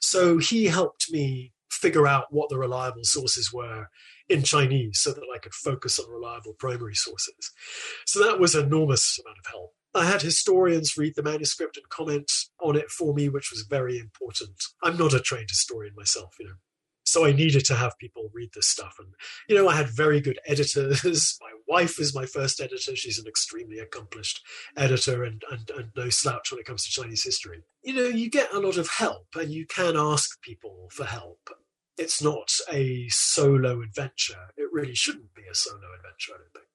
So 0.00 0.38
he 0.38 0.66
helped 0.66 1.10
me 1.10 1.52
figure 1.70 2.06
out 2.06 2.26
what 2.30 2.48
the 2.48 2.58
reliable 2.58 3.04
sources 3.04 3.52
were 3.52 3.88
in 4.28 4.42
Chinese 4.42 5.00
so 5.00 5.12
that 5.12 5.24
I 5.34 5.38
could 5.38 5.54
focus 5.54 5.98
on 5.98 6.10
reliable 6.10 6.54
primary 6.58 6.94
sources. 6.94 7.52
So 8.06 8.22
that 8.22 8.38
was 8.38 8.54
an 8.54 8.66
enormous 8.66 9.18
amount 9.24 9.38
of 9.38 9.50
help. 9.50 9.72
I 9.94 10.04
had 10.04 10.22
historians 10.22 10.96
read 10.96 11.14
the 11.16 11.22
manuscript 11.22 11.76
and 11.76 11.88
comment 11.88 12.30
on 12.60 12.76
it 12.76 12.90
for 12.90 13.14
me, 13.14 13.28
which 13.28 13.50
was 13.50 13.66
very 13.68 13.98
important. 13.98 14.62
I'm 14.82 14.96
not 14.96 15.14
a 15.14 15.20
trained 15.20 15.50
historian 15.50 15.94
myself, 15.96 16.34
you 16.38 16.46
know. 16.46 16.54
So 17.04 17.24
I 17.24 17.32
needed 17.32 17.64
to 17.66 17.74
have 17.74 17.96
people 17.98 18.30
read 18.34 18.50
this 18.54 18.68
stuff. 18.68 18.96
And, 18.98 19.14
you 19.48 19.56
know, 19.56 19.66
I 19.66 19.76
had 19.76 19.88
very 19.88 20.20
good 20.20 20.38
editors. 20.46 21.38
my 21.40 21.52
wife 21.66 21.98
is 21.98 22.14
my 22.14 22.26
first 22.26 22.60
editor. 22.60 22.94
She's 22.94 23.18
an 23.18 23.26
extremely 23.26 23.78
accomplished 23.78 24.42
editor 24.76 25.24
and, 25.24 25.42
and, 25.50 25.70
and 25.70 25.88
no 25.96 26.10
slouch 26.10 26.52
when 26.52 26.60
it 26.60 26.66
comes 26.66 26.84
to 26.84 26.90
Chinese 26.90 27.24
history. 27.24 27.62
You 27.82 27.94
know, 27.94 28.08
you 28.08 28.28
get 28.28 28.52
a 28.52 28.60
lot 28.60 28.76
of 28.76 28.90
help 28.90 29.28
and 29.36 29.50
you 29.50 29.66
can 29.66 29.96
ask 29.96 30.38
people 30.42 30.88
for 30.92 31.06
help 31.06 31.48
it's 31.98 32.22
not 32.22 32.52
a 32.72 33.08
solo 33.08 33.82
adventure. 33.82 34.52
It 34.56 34.68
really 34.72 34.94
shouldn't 34.94 35.34
be 35.34 35.42
a 35.50 35.54
solo 35.54 35.78
adventure, 35.96 36.32
I 36.34 36.38
don't 36.38 36.52
think. 36.54 36.67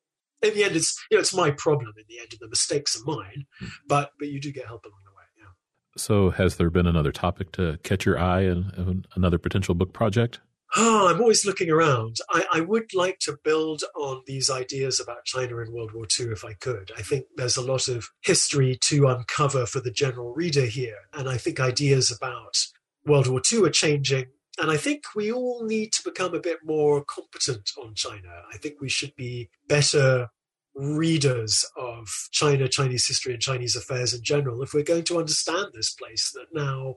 In 0.44 0.54
the 0.54 0.64
end, 0.64 0.76
it's 0.76 1.02
you 1.10 1.18
know 1.18 1.22
it's 1.22 1.34
my 1.34 1.52
problem. 1.52 1.94
In 1.98 2.04
the 2.08 2.20
end, 2.20 2.30
and 2.32 2.40
the 2.40 2.50
mistakes 2.50 2.96
are 2.96 3.06
mine. 3.06 3.46
Mm. 3.62 3.70
But 3.88 4.12
but 4.20 4.28
you 4.28 4.40
do 4.40 4.52
get 4.52 4.66
help 4.66 4.86
along 4.86 5.00
the 5.06 5.12
way. 5.12 5.24
Yeah. 5.38 5.52
So, 5.98 6.32
has 6.32 6.58
there 6.58 6.70
been 6.70 6.88
another 6.88 7.12
topic 7.12 7.52
to 7.54 7.80
catch 7.84 8.06
your 8.06 8.20
eye 8.20 8.42
and 8.42 9.08
another 9.16 9.38
potential 9.38 9.74
book 9.74 9.94
project? 9.94 10.40
Oh, 10.76 11.08
I'm 11.08 11.22
always 11.22 11.46
looking 11.46 11.70
around. 11.70 12.16
I, 12.32 12.46
I, 12.52 12.62
would 12.62 12.96
like 12.96 13.20
to 13.20 13.38
build 13.44 13.84
on 13.96 14.24
these 14.26 14.50
ideas 14.50 15.00
about 15.00 15.24
China 15.24 15.60
in 15.60 15.72
World 15.72 15.92
War 15.94 16.08
II 16.20 16.32
if 16.32 16.44
I 16.44 16.54
could. 16.54 16.92
I 16.98 17.04
think 17.04 17.26
there's 17.36 17.58
a 17.58 17.62
lot 17.62 17.88
of 17.88 18.10
history 18.24 18.80
to 18.86 19.06
uncover 19.06 19.68
for 19.68 19.82
the 19.82 19.92
general 19.92 20.34
reader 20.34 20.66
here. 20.66 20.98
And 21.14 21.30
I 21.30 21.38
think 21.38 21.60
ideas 21.60 22.10
about 22.10 22.58
World 23.06 23.28
War 23.28 23.40
II 23.52 23.66
are 23.66 23.70
changing 23.70 24.26
and 24.60 24.70
I 24.70 24.78
think 24.78 25.04
we 25.16 25.32
all 25.32 25.66
need 25.66 25.94
to 25.94 26.04
become 26.04 26.36
a 26.36 26.40
bit 26.40 26.60
more 26.64 27.04
competent 27.04 27.72
on 27.82 27.96
China. 27.96 28.44
I 28.54 28.58
think 28.58 28.80
we 28.80 28.90
should 28.90 29.16
be 29.16 29.50
better 29.68 30.30
readers 30.76 31.66
of 31.78 32.08
China, 32.32 32.68
Chinese 32.68 33.08
history, 33.08 33.34
and 33.34 33.42
Chinese 33.42 33.76
affairs 33.76 34.14
in 34.14 34.24
general 34.24 34.64
if 34.64 34.74
we're 34.74 34.84
going 34.84 35.04
to 35.04 35.20
understand 35.20 35.68
this 35.74 35.94
place 35.94 36.32
that 36.34 36.48
now 36.54 36.96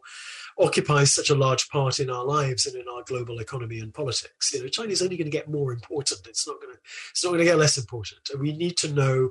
occupies 0.59 1.15
such 1.15 1.29
a 1.29 1.35
large 1.35 1.69
part 1.69 1.99
in 1.99 2.09
our 2.09 2.25
lives 2.25 2.67
and 2.67 2.75
in 2.75 2.87
our 2.89 3.03
global 3.07 3.39
economy 3.39 3.79
and 3.79 3.93
politics. 3.93 4.53
You 4.55 4.63
know, 4.63 4.69
China 4.69 4.91
is 4.91 5.03
only 5.03 5.17
going 5.17 5.31
to 5.31 5.37
get 5.37 5.51
more 5.51 5.73
important. 5.73 6.27
It's 6.27 6.47
not 6.47 6.61
going 6.61 6.75
to. 6.75 6.81
It's 7.11 7.23
not 7.23 7.31
going 7.31 7.41
to 7.41 7.45
get 7.45 7.59
less 7.59 7.77
important. 7.77 8.31
And 8.33 8.41
we 8.41 8.53
need 8.53 8.77
to 8.79 8.93
know 8.93 9.31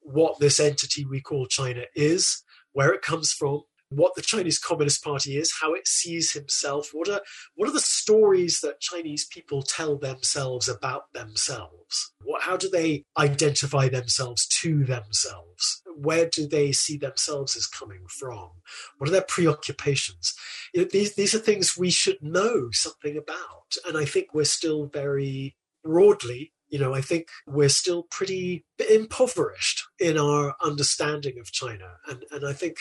what 0.00 0.38
this 0.40 0.58
entity 0.60 1.04
we 1.04 1.20
call 1.20 1.46
China 1.46 1.82
is, 1.94 2.42
where 2.72 2.92
it 2.92 3.02
comes 3.02 3.32
from, 3.32 3.62
what 3.88 4.14
the 4.14 4.22
Chinese 4.22 4.58
Communist 4.58 5.02
Party 5.02 5.36
is, 5.36 5.54
how 5.60 5.72
it 5.74 5.86
sees 5.86 6.32
himself, 6.32 6.90
what 6.92 7.08
are 7.08 7.20
what 7.54 7.68
are 7.68 7.72
the 7.72 7.80
stories 7.80 8.60
that 8.60 8.80
Chinese 8.80 9.26
people 9.26 9.62
tell 9.62 9.96
themselves 9.96 10.68
about 10.68 11.12
themselves? 11.12 12.12
What, 12.24 12.42
how 12.42 12.56
do 12.56 12.68
they 12.68 13.04
identify 13.18 13.88
themselves 13.88 14.46
to 14.60 14.84
themselves? 14.84 15.82
Where 15.96 16.28
do 16.28 16.46
they 16.48 16.72
see 16.72 16.98
themselves 16.98 17.56
as 17.56 17.66
coming 17.66 18.06
from? 18.08 18.50
What 18.98 19.08
are 19.08 19.12
their 19.12 19.22
preoccupations? 19.22 20.34
You 20.74 20.82
know, 20.82 20.88
these 20.90 21.14
these 21.14 21.34
are 21.34 21.38
things 21.38 21.76
we 21.76 21.90
should 21.90 22.18
know 22.22 22.68
something 22.72 23.16
about, 23.16 23.76
and 23.86 23.96
I 23.96 24.04
think 24.04 24.34
we're 24.34 24.44
still 24.44 24.86
very 24.86 25.56
broadly 25.84 26.52
you 26.68 26.78
know, 26.78 26.94
I 26.94 27.00
think 27.00 27.28
we're 27.46 27.68
still 27.68 28.04
pretty 28.10 28.64
impoverished 28.90 29.84
in 30.00 30.18
our 30.18 30.56
understanding 30.62 31.38
of 31.38 31.52
China. 31.52 31.98
And, 32.08 32.24
and 32.30 32.46
I 32.46 32.52
think 32.52 32.78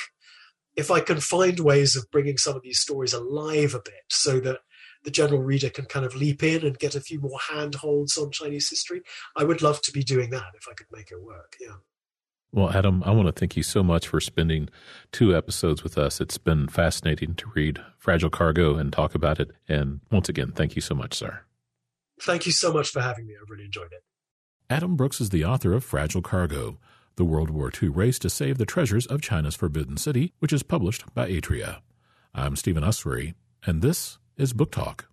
if 0.75 0.91
I 0.91 0.99
can 0.99 1.19
find 1.19 1.59
ways 1.59 1.95
of 1.95 2.09
bringing 2.11 2.37
some 2.37 2.55
of 2.55 2.61
these 2.63 2.79
stories 2.79 3.13
alive 3.13 3.73
a 3.73 3.79
bit 3.79 4.03
so 4.09 4.39
that 4.41 4.59
the 5.03 5.11
general 5.11 5.41
reader 5.41 5.69
can 5.69 5.85
kind 5.85 6.05
of 6.05 6.15
leap 6.15 6.43
in 6.43 6.65
and 6.65 6.79
get 6.79 6.95
a 6.95 7.01
few 7.01 7.19
more 7.19 7.39
handholds 7.49 8.17
on 8.17 8.31
Chinese 8.31 8.69
history, 8.69 9.01
I 9.35 9.43
would 9.43 9.61
love 9.61 9.81
to 9.83 9.91
be 9.91 10.03
doing 10.03 10.31
that 10.31 10.53
if 10.55 10.67
I 10.69 10.73
could 10.73 10.87
make 10.91 11.11
it 11.11 11.21
work. 11.21 11.55
Yeah. 11.61 11.75
Well, 12.51 12.71
Adam, 12.71 13.03
I 13.03 13.11
want 13.11 13.27
to 13.27 13.33
thank 13.33 13.57
you 13.57 13.63
so 13.63 13.83
much 13.83 14.07
for 14.07 14.21
spending 14.21 14.69
two 15.11 15.35
episodes 15.35 15.83
with 15.83 15.97
us. 15.97 16.21
It's 16.21 16.37
been 16.37 16.67
fascinating 16.67 17.35
to 17.35 17.51
read 17.53 17.83
Fragile 17.97 18.29
Cargo 18.29 18.77
and 18.77 18.93
talk 18.93 19.13
about 19.13 19.39
it. 19.39 19.51
And 19.67 19.99
once 20.09 20.29
again, 20.29 20.53
thank 20.53 20.75
you 20.75 20.81
so 20.81 20.95
much, 20.95 21.13
sir. 21.15 21.41
Thank 22.21 22.45
you 22.45 22.53
so 22.53 22.71
much 22.71 22.89
for 22.89 23.01
having 23.01 23.27
me. 23.27 23.33
I 23.33 23.43
really 23.49 23.65
enjoyed 23.65 23.91
it. 23.91 24.03
Adam 24.69 24.95
Brookes 24.95 25.19
is 25.19 25.29
the 25.29 25.43
author 25.45 25.73
of 25.73 25.83
Fragile 25.83 26.21
Cargo, 26.21 26.79
the 27.15 27.25
World 27.25 27.49
War 27.49 27.71
II 27.81 27.89
race 27.89 28.19
to 28.19 28.29
save 28.29 28.57
the 28.57 28.65
treasures 28.65 29.05
of 29.07 29.21
China's 29.21 29.55
Forbidden 29.55 29.97
City, 29.97 30.33
which 30.39 30.53
is 30.53 30.63
published 30.63 31.03
by 31.13 31.29
Atria. 31.29 31.79
I'm 32.33 32.55
Stephen 32.55 32.83
Usery, 32.83 33.33
and 33.65 33.81
this 33.81 34.17
is 34.37 34.53
Book 34.53 34.71
Talk. 34.71 35.05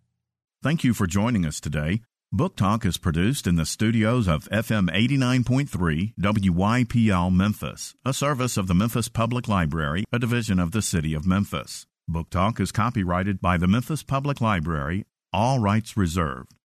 Thank 0.62 0.84
you 0.84 0.94
for 0.94 1.06
joining 1.06 1.46
us 1.46 1.60
today. 1.60 2.02
Book 2.32 2.56
Talk 2.56 2.86
is 2.86 2.96
produced 2.96 3.46
in 3.46 3.56
the 3.56 3.66
studios 3.66 4.26
of 4.26 4.48
FM 4.48 4.90
89.3 4.90 6.14
WYPL 6.18 7.34
Memphis, 7.34 7.94
a 8.04 8.14
service 8.14 8.56
of 8.56 8.68
the 8.68 8.74
Memphis 8.74 9.08
Public 9.08 9.48
Library, 9.48 10.04
a 10.12 10.18
division 10.18 10.58
of 10.58 10.72
the 10.72 10.82
City 10.82 11.14
of 11.14 11.26
Memphis. 11.26 11.86
Book 12.08 12.30
Talk 12.30 12.58
is 12.58 12.72
copyrighted 12.72 13.40
by 13.40 13.56
the 13.56 13.68
Memphis 13.68 14.02
Public 14.02 14.40
Library, 14.40 15.04
all 15.32 15.58
rights 15.58 15.96
reserved. 15.96 16.54